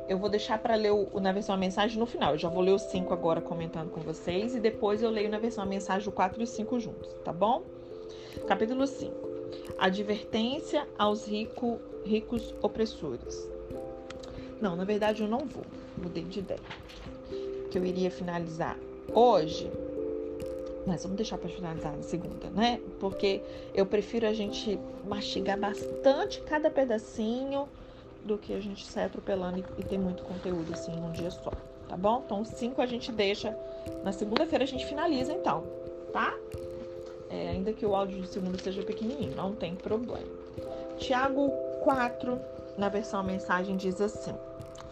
Eu 0.08 0.18
vou 0.18 0.28
deixar 0.28 0.58
para 0.58 0.74
ler 0.74 0.92
o, 0.92 1.08
na 1.20 1.32
versão 1.32 1.56
mensagem 1.56 1.98
no 1.98 2.06
final. 2.06 2.32
Eu 2.32 2.38
já 2.38 2.48
vou 2.48 2.62
ler 2.62 2.72
o 2.72 2.78
5 2.78 3.12
agora 3.12 3.40
comentando 3.40 3.90
com 3.90 4.00
vocês 4.00 4.54
e 4.54 4.60
depois 4.60 5.02
eu 5.02 5.10
leio 5.10 5.30
na 5.30 5.38
versão 5.38 5.64
mensagem 5.66 6.08
o 6.08 6.12
4 6.12 6.40
e 6.40 6.44
o 6.44 6.46
5 6.46 6.80
juntos, 6.80 7.08
tá 7.24 7.32
bom? 7.32 7.62
Capítulo 8.46 8.86
5. 8.86 9.14
Advertência 9.78 10.86
aos 10.98 11.26
rico, 11.26 11.78
ricos 12.04 12.54
opressores. 12.62 13.48
Não, 14.60 14.76
na 14.76 14.84
verdade 14.84 15.22
eu 15.22 15.28
não 15.28 15.46
vou. 15.46 15.64
Mudei 15.96 16.24
de 16.24 16.40
ideia. 16.40 16.60
Que 17.70 17.78
eu 17.78 17.84
iria 17.84 18.10
finalizar 18.10 18.78
hoje, 19.12 19.70
mas 20.86 21.02
vamos 21.02 21.16
deixar 21.16 21.38
para 21.38 21.48
finalizar 21.48 21.96
na 21.96 22.02
segunda, 22.02 22.50
né? 22.50 22.80
Porque 23.00 23.42
eu 23.74 23.86
prefiro 23.86 24.26
a 24.26 24.32
gente 24.32 24.78
mastigar 25.06 25.58
bastante 25.58 26.40
cada 26.42 26.70
pedacinho 26.70 27.68
do 28.24 28.38
que 28.38 28.52
a 28.52 28.60
gente 28.60 28.86
sair 28.86 29.04
atropelando 29.04 29.64
e, 29.78 29.84
ter 29.84 29.98
muito 29.98 30.22
conteúdo 30.22 30.72
assim 30.72 30.92
num 30.92 31.12
dia 31.12 31.30
só, 31.30 31.52
tá 31.88 31.96
bom? 31.96 32.22
Então, 32.24 32.44
cinco 32.44 32.80
a 32.80 32.86
gente 32.86 33.12
deixa. 33.12 33.56
Na 34.02 34.12
segunda-feira 34.12 34.64
a 34.64 34.66
gente 34.66 34.84
finaliza, 34.86 35.32
então, 35.32 35.64
tá? 36.12 36.34
É, 37.30 37.48
ainda 37.50 37.72
que 37.72 37.84
o 37.84 37.94
áudio 37.94 38.20
de 38.20 38.28
segunda 38.28 38.58
seja 38.58 38.82
pequenininho, 38.82 39.34
não 39.34 39.54
tem 39.54 39.74
problema. 39.74 40.26
Tiago 40.98 41.50
4, 41.82 42.40
na 42.78 42.88
versão 42.88 43.22
mensagem, 43.22 43.76
diz 43.76 44.00
assim: 44.00 44.34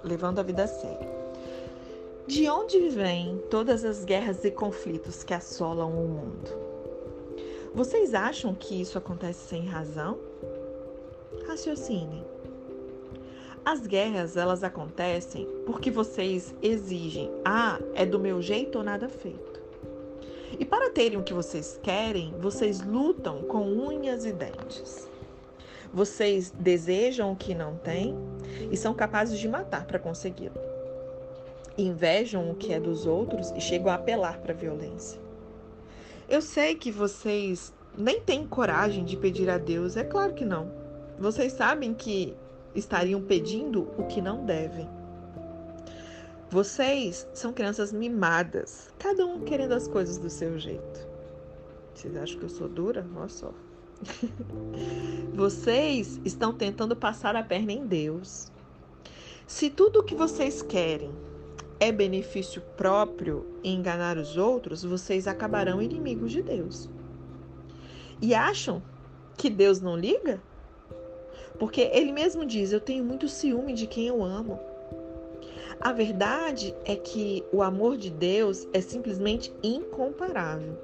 levando 0.03 0.39
a 0.39 0.43
vida 0.43 0.65
a 0.65 0.67
sério. 0.67 1.22
De 2.25 2.49
onde 2.49 2.89
vêm 2.89 3.43
todas 3.51 3.85
as 3.85 4.05
guerras 4.05 4.45
e 4.45 4.51
conflitos 4.53 5.25
que 5.25 5.35
assolam 5.35 5.91
o 5.91 6.09
mundo? 6.09 6.51
Vocês 7.75 8.15
acham 8.15 8.55
que 8.55 8.81
isso 8.81 8.97
acontece 8.97 9.49
sem 9.49 9.67
razão? 9.67 10.21
Raciocinem. 11.49 12.25
As 13.65 13.89
guerras, 13.89 14.37
elas 14.37 14.63
acontecem 14.63 15.49
porque 15.67 15.91
vocês 15.91 16.55
exigem: 16.63 17.29
"Ah, 17.45 17.81
é 17.93 18.07
do 18.07 18.21
meu 18.21 18.41
jeito 18.41 18.79
ou 18.79 18.85
nada 18.85 19.09
feito". 19.09 19.61
E 20.61 20.65
para 20.65 20.91
terem 20.91 21.19
o 21.19 21.25
que 21.25 21.35
vocês 21.35 21.77
querem, 21.83 22.33
vocês 22.39 22.81
lutam 22.81 23.43
com 23.43 23.65
unhas 23.65 24.25
e 24.25 24.33
dentes. 24.33 25.09
Vocês 25.93 26.53
desejam 26.53 27.33
o 27.33 27.37
que 27.37 27.53
não 27.53 27.77
têm 27.79 28.17
e 28.71 28.77
são 28.77 28.95
capazes 28.95 29.41
de 29.41 29.49
matar 29.49 29.87
para 29.87 29.99
consegui-lo. 29.99 30.72
Invejam 31.77 32.51
o 32.51 32.55
que 32.55 32.73
é 32.73 32.81
dos 32.81 33.07
outros 33.07 33.51
e 33.53 33.61
chegam 33.61 33.91
a 33.91 33.95
apelar 33.95 34.39
para 34.39 34.53
a 34.53 34.57
violência. 34.57 35.21
Eu 36.29 36.43
sei 36.43 36.75
que 36.75 36.91
vocês 36.91 37.73
nem 37.97 38.21
têm 38.21 38.47
coragem 38.47 39.05
de 39.05 39.17
pedir 39.17 39.49
a 39.51 39.59
Deus, 39.59 39.97
é 39.97 40.05
claro 40.05 40.35
que 40.35 40.45
não. 40.45 40.71
Vocês 41.19 41.53
sabem 41.53 41.95
que 41.95 42.35
estariam 42.75 43.21
pedindo 43.23 43.89
o 43.99 44.07
que 44.07 44.21
não 44.21 44.45
devem. 44.45 44.89
Vocês 46.51 47.27
são 47.33 47.53
crianças 47.53 47.93
mimadas, 47.93 48.91
cada 48.99 49.25
um 49.25 49.41
querendo 49.41 49.73
as 49.73 49.89
coisas 49.89 50.19
do 50.19 50.29
seu 50.29 50.59
jeito. 50.59 51.07
Vocês 51.95 52.17
acham 52.17 52.39
que 52.39 52.45
eu 52.45 52.49
sou 52.49 52.69
dura? 52.69 53.07
Olha 53.17 53.29
só. 53.29 53.53
vocês 55.33 56.21
estão 56.25 56.53
tentando 56.53 56.97
passar 56.97 57.37
a 57.37 57.43
perna 57.43 57.73
em 57.73 57.87
Deus. 57.87 58.51
Se 59.47 59.71
tudo 59.71 60.01
o 60.01 60.03
que 60.03 60.15
vocês 60.15 60.61
querem 60.61 61.11
é 61.83 61.91
benefício 61.91 62.63
próprio 62.77 63.45
enganar 63.65 64.17
os 64.17 64.37
outros, 64.37 64.85
vocês 64.85 65.27
acabarão 65.27 65.83
inimigos 65.83 66.31
de 66.31 66.41
Deus. 66.41 66.89
E 68.21 68.33
acham 68.37 68.81
que 69.37 69.51
Deus 69.51 69.81
não 69.81 69.97
liga? 69.97 70.41
Porque 71.59 71.81
ele 71.93 72.13
mesmo 72.13 72.47
diz: 72.47 72.71
Eu 72.71 72.81
tenho 72.81 73.03
muito 73.03 73.29
ciúme 73.29 73.73
de 73.73 73.89
quem 73.89 74.07
eu 74.07 74.23
amo. 74.23 74.61
A 75.81 75.93
verdade 75.93 76.73
é 76.85 76.95
que 76.95 77.43
o 77.53 77.61
amor 77.61 77.97
de 77.97 78.11
Deus 78.11 78.69
é 78.73 78.81
simplesmente 78.81 79.53
incomparável. 79.61 80.79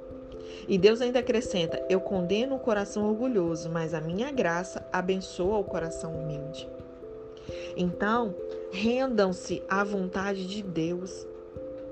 E 0.67 0.77
Deus 0.77 1.01
ainda 1.01 1.21
acrescenta: 1.21 1.81
Eu 1.89 2.01
condeno 2.01 2.57
o 2.57 2.61
coração 2.61 3.09
orgulhoso, 3.09 3.71
mas 3.71 3.95
a 3.95 4.01
minha 4.01 4.33
graça 4.33 4.85
abençoa 4.93 5.59
o 5.59 5.65
coração 5.65 6.13
humilde. 6.13 6.69
Então, 7.77 8.35
rendam-se 8.71 9.63
à 9.69 9.83
vontade 9.85 10.47
de 10.47 10.63
Deus. 10.63 11.27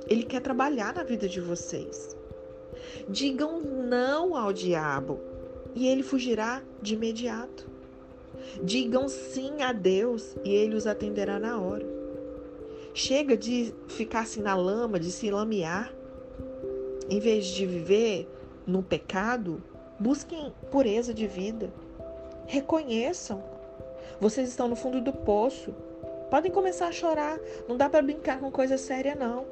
Ele 0.08 0.22
quer 0.22 0.40
trabalhar 0.40 0.94
na 0.94 1.02
vida 1.02 1.28
de 1.28 1.40
vocês. 1.40 2.16
Digam 3.08 3.60
não 3.60 4.36
ao 4.36 4.52
diabo 4.52 5.20
e 5.74 5.86
ele 5.88 6.02
fugirá 6.02 6.62
de 6.80 6.94
imediato. 6.94 7.68
Digam 8.62 9.08
sim 9.08 9.62
a 9.62 9.72
Deus 9.72 10.36
e 10.44 10.54
ele 10.54 10.74
os 10.74 10.86
atenderá 10.86 11.38
na 11.38 11.60
hora. 11.60 11.86
Chega 12.94 13.36
de 13.36 13.74
ficar 13.88 14.20
assim 14.20 14.40
na 14.40 14.54
lama, 14.54 14.98
de 14.98 15.10
se 15.10 15.30
lamear. 15.30 15.92
Em 17.08 17.20
vez 17.20 17.46
de 17.46 17.66
viver 17.66 18.28
no 18.66 18.82
pecado, 18.82 19.62
busquem 19.98 20.52
pureza 20.70 21.12
de 21.12 21.26
vida. 21.26 21.72
Reconheçam 22.46 23.56
vocês 24.20 24.48
estão 24.48 24.66
no 24.66 24.76
fundo 24.76 25.00
do 25.00 25.12
poço. 25.12 25.74
Podem 26.36 26.52
começar 26.52 26.88
a 26.88 26.92
chorar. 26.92 27.40
Não 27.66 27.78
dá 27.78 27.88
para 27.88 28.02
brincar 28.02 28.38
com 28.38 28.50
coisa 28.50 28.76
séria, 28.76 29.14
não. 29.14 29.46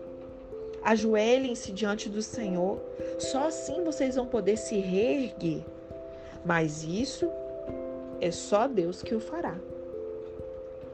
Ajoelhem-se 0.83 1.73
diante 1.73 2.11
do 2.11 2.21
Senhor. 2.21 2.79
Só 3.19 3.47
assim 3.47 3.83
vocês 3.83 4.17
vão 4.17 4.27
poder 4.27 4.59
se 4.59 4.77
reerguer. 4.77 5.65
Mas 6.45 6.85
isso 6.85 7.27
é 8.21 8.31
só 8.31 8.69
Deus 8.69 9.03
que 9.03 9.15
o 9.15 9.19
fará. 9.19 9.57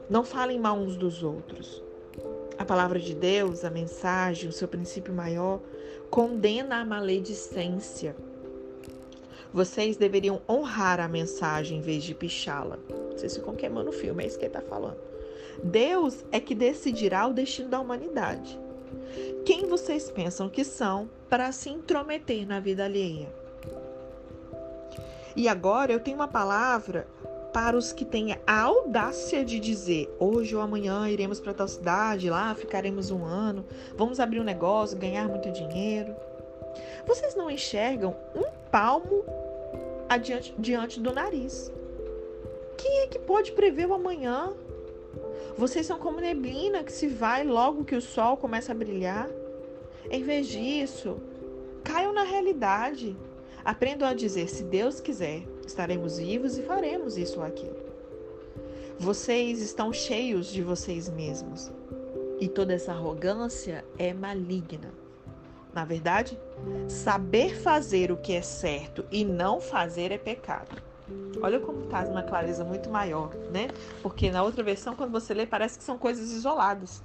Não 0.09 0.23
falem 0.23 0.57
mal 0.57 0.77
uns 0.77 0.95
dos 0.95 1.23
outros. 1.23 1.83
A 2.57 2.63
palavra 2.63 2.97
de 2.97 3.13
Deus, 3.13 3.65
a 3.65 3.69
mensagem, 3.69 4.47
o 4.47 4.53
seu 4.53 4.69
princípio 4.69 5.13
maior, 5.13 5.59
condena 6.09 6.79
a 6.79 6.85
maledicência. 6.85 8.15
Vocês 9.53 9.97
deveriam 9.97 10.41
honrar 10.47 11.01
a 11.01 11.09
mensagem 11.09 11.79
em 11.79 11.81
vez 11.81 12.01
de 12.01 12.15
pichá-la. 12.15 12.79
Vocês 13.11 13.35
ficam 13.35 13.55
queimando 13.55 13.89
o 13.89 13.93
filme, 13.93 14.23
é 14.23 14.27
isso 14.27 14.39
que 14.39 14.45
ele 14.45 14.55
está 14.55 14.61
falando. 14.61 15.10
Deus 15.63 16.23
é 16.31 16.39
que 16.39 16.55
decidirá 16.55 17.27
o 17.27 17.33
destino 17.33 17.69
da 17.69 17.79
humanidade. 17.79 18.59
Quem 19.45 19.67
vocês 19.67 20.09
pensam 20.11 20.49
que 20.49 20.63
são 20.63 21.09
para 21.29 21.51
se 21.51 21.69
intrometer 21.69 22.47
na 22.47 22.59
vida 22.59 22.85
alheia? 22.85 23.29
E 25.35 25.47
agora 25.47 25.91
eu 25.91 25.99
tenho 25.99 26.17
uma 26.17 26.27
palavra 26.27 27.07
para 27.53 27.77
os 27.77 27.91
que 27.91 28.05
têm 28.05 28.37
a 28.45 28.61
audácia 28.61 29.43
de 29.43 29.59
dizer: 29.59 30.13
hoje 30.19 30.55
ou 30.55 30.61
amanhã 30.61 31.09
iremos 31.09 31.39
para 31.39 31.53
tal 31.53 31.67
cidade, 31.67 32.29
lá 32.29 32.53
ficaremos 32.55 33.11
um 33.11 33.25
ano, 33.25 33.65
vamos 33.95 34.19
abrir 34.19 34.39
um 34.39 34.43
negócio, 34.43 34.97
ganhar 34.97 35.27
muito 35.27 35.51
dinheiro. 35.51 36.15
Vocês 37.05 37.35
não 37.35 37.49
enxergam 37.49 38.15
um 38.35 38.45
palmo 38.69 39.25
adiante, 40.07 40.53
diante 40.57 40.99
do 40.99 41.13
nariz. 41.13 41.71
Quem 42.77 42.99
é 42.99 43.07
que 43.07 43.19
pode 43.19 43.51
prever 43.51 43.87
o 43.87 43.93
amanhã? 43.93 44.53
Vocês 45.57 45.85
são 45.85 45.99
como 45.99 46.19
neblina 46.19 46.83
que 46.83 46.91
se 46.91 47.07
vai 47.07 47.43
logo 47.43 47.85
que 47.85 47.95
o 47.95 48.01
sol 48.01 48.37
começa 48.37 48.71
a 48.71 48.75
brilhar. 48.75 49.29
Em 50.09 50.23
vez 50.23 50.47
disso, 50.47 51.17
caiam 51.83 52.13
na 52.13 52.23
realidade. 52.23 53.15
Aprendam 53.63 54.07
a 54.07 54.13
dizer: 54.13 54.49
se 54.49 54.63
Deus 54.63 54.99
quiser, 54.99 55.43
estaremos 55.65 56.17
vivos 56.17 56.57
e 56.57 56.63
faremos 56.63 57.17
isso 57.17 57.39
ou 57.39 57.45
aquilo. 57.45 57.75
Vocês 58.97 59.61
estão 59.61 59.91
cheios 59.91 60.47
de 60.47 60.61
vocês 60.61 61.09
mesmos. 61.09 61.71
E 62.39 62.47
toda 62.47 62.73
essa 62.73 62.91
arrogância 62.91 63.85
é 63.97 64.13
maligna. 64.13 64.91
Na 65.73 65.85
verdade, 65.85 66.37
saber 66.87 67.55
fazer 67.55 68.11
o 68.11 68.17
que 68.17 68.33
é 68.33 68.41
certo 68.41 69.05
e 69.11 69.23
não 69.23 69.61
fazer 69.61 70.11
é 70.11 70.17
pecado. 70.17 70.90
Olha 71.41 71.59
como 71.59 71.83
está 71.83 72.03
uma 72.03 72.21
clareza 72.21 72.63
muito 72.63 72.89
maior, 72.89 73.33
né? 73.51 73.69
Porque 74.01 74.29
na 74.29 74.43
outra 74.43 74.63
versão, 74.63 74.95
quando 74.95 75.11
você 75.11 75.33
lê, 75.33 75.45
parece 75.45 75.77
que 75.77 75.83
são 75.83 75.97
coisas 75.97 76.31
isoladas. 76.31 77.01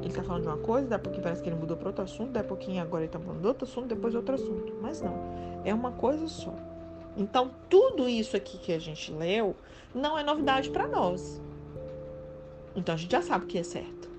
Ele 0.00 0.08
está 0.08 0.22
falando 0.22 0.42
de 0.42 0.48
uma 0.48 0.56
coisa, 0.56 0.88
daqui 0.88 0.94
a 0.94 1.04
pouquinho 1.04 1.22
parece 1.22 1.42
que 1.42 1.48
ele 1.48 1.56
mudou 1.56 1.76
para 1.76 1.88
outro 1.88 2.02
assunto, 2.02 2.32
daqui 2.32 2.46
a 2.46 2.48
pouquinho 2.48 2.82
agora 2.82 3.02
ele 3.02 3.08
está 3.08 3.18
falando 3.18 3.40
de 3.40 3.46
outro 3.46 3.68
assunto, 3.68 3.86
depois 3.86 4.12
de 4.12 4.16
outro 4.16 4.34
assunto. 4.34 4.74
Mas 4.80 5.00
não, 5.00 5.14
é 5.64 5.72
uma 5.72 5.92
coisa 5.92 6.26
só. 6.26 6.52
Então, 7.16 7.50
tudo 7.68 8.08
isso 8.08 8.36
aqui 8.36 8.58
que 8.58 8.72
a 8.72 8.78
gente 8.78 9.12
leu 9.12 9.54
não 9.94 10.18
é 10.18 10.24
novidade 10.24 10.70
para 10.70 10.88
nós. 10.88 11.40
Então, 12.74 12.94
a 12.94 12.98
gente 12.98 13.12
já 13.12 13.22
sabe 13.22 13.44
o 13.44 13.48
que 13.48 13.58
é 13.58 13.62
certo. 13.62 14.09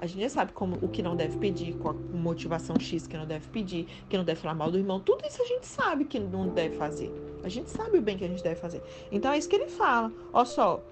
A 0.00 0.06
gente 0.06 0.22
já 0.22 0.30
sabe 0.30 0.52
como 0.52 0.78
o 0.80 0.88
que 0.88 1.02
não 1.02 1.14
deve 1.14 1.36
pedir, 1.36 1.74
com 1.74 1.90
a 1.90 1.92
motivação 1.92 2.74
X 2.80 3.06
que 3.06 3.18
não 3.18 3.26
deve 3.26 3.46
pedir, 3.48 3.86
que 4.08 4.16
não 4.16 4.24
deve 4.24 4.40
falar 4.40 4.54
mal 4.54 4.70
do 4.70 4.78
irmão. 4.78 4.98
Tudo 4.98 5.26
isso 5.26 5.42
a 5.42 5.44
gente 5.44 5.66
sabe 5.66 6.06
que 6.06 6.18
não 6.18 6.48
deve 6.48 6.76
fazer. 6.76 7.12
A 7.44 7.50
gente 7.50 7.68
sabe 7.68 7.98
o 7.98 8.02
bem 8.02 8.16
que 8.16 8.24
a 8.24 8.28
gente 8.28 8.42
deve 8.42 8.58
fazer. 8.58 8.82
Então 9.12 9.30
é 9.30 9.36
isso 9.36 9.46
que 9.46 9.56
ele 9.56 9.68
fala. 9.68 10.10
Olha 10.32 10.46
só. 10.46 10.82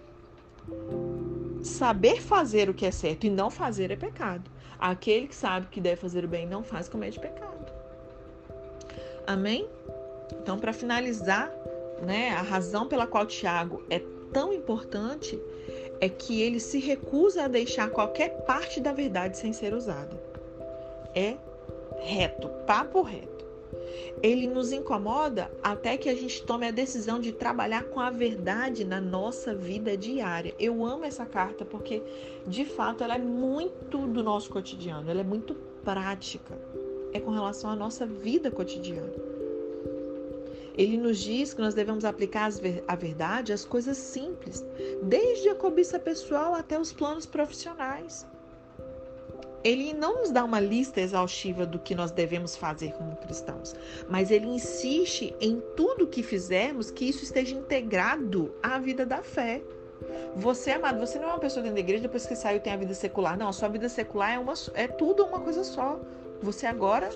Saber 1.63 2.21
fazer 2.21 2.69
o 2.69 2.75
que 2.75 2.85
é 2.85 2.91
certo 2.91 3.25
e 3.25 3.31
não 3.31 3.51
fazer 3.51 3.91
é 3.91 3.97
pecado. 3.97 4.51
Aquele 4.79 5.27
que 5.27 5.35
sabe 5.35 5.69
que 5.69 5.81
deve 5.81 5.97
fazer 5.97 6.27
o 6.27 6.29
bem 6.29 6.45
e 6.45 6.47
não 6.47 6.63
faz, 6.63 6.87
comete 6.87 7.19
pecado. 7.19 7.73
Amém? 9.27 9.67
Então, 10.43 10.59
para 10.59 10.75
finalizar, 10.75 11.51
né, 12.03 12.31
a 12.31 12.43
razão 12.43 12.87
pela 12.87 13.07
qual 13.07 13.25
Tiago 13.25 13.83
é 13.89 14.03
tão 14.33 14.53
importante 14.53 15.41
é 16.01 16.09
que 16.09 16.41
ele 16.41 16.61
se 16.61 16.79
recusa 16.79 17.45
a 17.45 17.49
deixar 17.49 17.91
qualquer 17.91 18.45
parte 18.45 18.81
da 18.81 18.93
verdade 18.93 19.39
sem 19.39 19.53
ser 19.53 19.75
usada. 19.75 20.21
É 21.15 21.37
reto, 22.01 22.49
papo 22.67 23.03
reto. 23.03 23.39
Ele 24.23 24.47
nos 24.47 24.73
incomoda 24.73 25.51
até 25.63 25.97
que 25.97 26.09
a 26.09 26.15
gente 26.15 26.43
tome 26.43 26.67
a 26.67 26.71
decisão 26.71 27.21
de 27.21 27.33
trabalhar 27.33 27.85
com 27.85 28.01
a 28.01 28.11
verdade 28.11 28.85
na 28.85 29.01
nossa 29.01 29.55
vida 29.55 29.97
diária. 29.97 30.55
Eu 30.59 30.85
amo 30.85 31.05
essa 31.05 31.25
carta 31.25 31.65
porque, 31.65 32.03
de 32.47 32.65
fato, 32.65 33.05
ela 33.05 33.15
é 33.15 33.19
muito 33.19 34.07
do 34.07 34.23
nosso 34.23 34.51
cotidiano, 34.51 35.11
ela 35.11 35.21
é 35.21 35.25
muito 35.25 35.55
prática. 35.85 36.59
É 37.13 37.21
com 37.21 37.31
relação 37.31 37.71
à 37.71 37.77
nossa 37.77 38.07
vida 38.07 38.51
cotidiana. 38.51 39.28
Ele 40.79 40.97
nos 40.97 41.19
diz 41.19 41.53
que 41.53 41.61
nós 41.61 41.75
devemos 41.75 42.05
aplicar 42.05 42.49
a 42.87 42.95
verdade 42.95 43.53
às 43.53 43.65
coisas 43.65 43.97
simples, 43.97 44.65
desde 45.03 45.49
a 45.49 45.55
cobiça 45.57 45.99
pessoal 45.99 46.55
até 46.55 46.79
os 46.79 46.93
planos 46.93 47.27
profissionais. 47.27 48.25
Ele 49.65 49.93
não 49.93 50.21
nos 50.21 50.31
dá 50.31 50.45
uma 50.45 50.61
lista 50.61 51.01
exaustiva 51.01 51.67
do 51.67 51.81
que 51.81 51.97
nós 51.97 52.13
devemos 52.13 52.55
fazer 52.55 52.93
como 52.93 53.17
cristãos, 53.17 53.75
mas 54.09 54.31
ele 54.31 54.47
insiste 54.47 55.35
em 55.41 55.61
tudo 55.77 56.07
que 56.07 56.23
fizermos 56.23 56.93
que 56.93 57.07
isso 57.07 57.25
esteja 57.25 57.57
integrado 57.57 58.55
à 58.63 58.79
vida 58.79 59.05
da 59.05 59.21
fé. 59.21 59.61
Você, 60.37 60.71
amado, 60.71 61.01
você 61.01 61.19
não 61.19 61.29
é 61.29 61.33
uma 61.33 61.41
pessoa 61.41 61.61
dentro 61.61 61.75
da 61.75 61.81
igreja 61.81 62.03
depois 62.03 62.25
que 62.25 62.37
saiu 62.37 62.61
tem 62.61 62.73
a 62.73 62.77
vida 62.77 62.95
secular. 62.95 63.37
Não, 63.37 63.49
a 63.49 63.53
sua 63.53 63.69
vida 63.69 63.89
secular 63.89 64.33
é, 64.33 64.39
uma, 64.39 64.55
é 64.75 64.87
tudo 64.87 65.25
uma 65.25 65.41
coisa 65.41 65.65
só. 65.65 65.99
Você 66.41 66.67
agora 66.67 67.11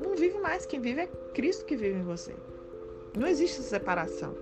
não 0.00 0.14
vive 0.14 0.38
mais. 0.38 0.64
Quem 0.64 0.80
vive 0.80 1.00
é 1.00 1.06
Cristo 1.34 1.64
que 1.64 1.74
vive 1.74 1.98
em 1.98 2.04
você. 2.04 2.32
Não 3.16 3.26
existe 3.26 3.62
separação. 3.62 4.34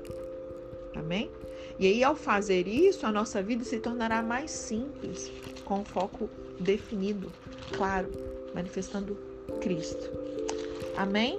Amém? 0.94 1.30
E 1.78 1.86
aí, 1.86 2.02
ao 2.02 2.16
fazer 2.16 2.66
isso, 2.66 3.06
a 3.06 3.12
nossa 3.12 3.42
vida 3.42 3.64
se 3.64 3.78
tornará 3.78 4.22
mais 4.22 4.50
simples, 4.50 5.30
com 5.64 5.84
foco 5.84 6.30
definido, 6.58 7.32
claro, 7.76 8.10
manifestando 8.54 9.16
Cristo. 9.60 10.10
Amém? 10.96 11.38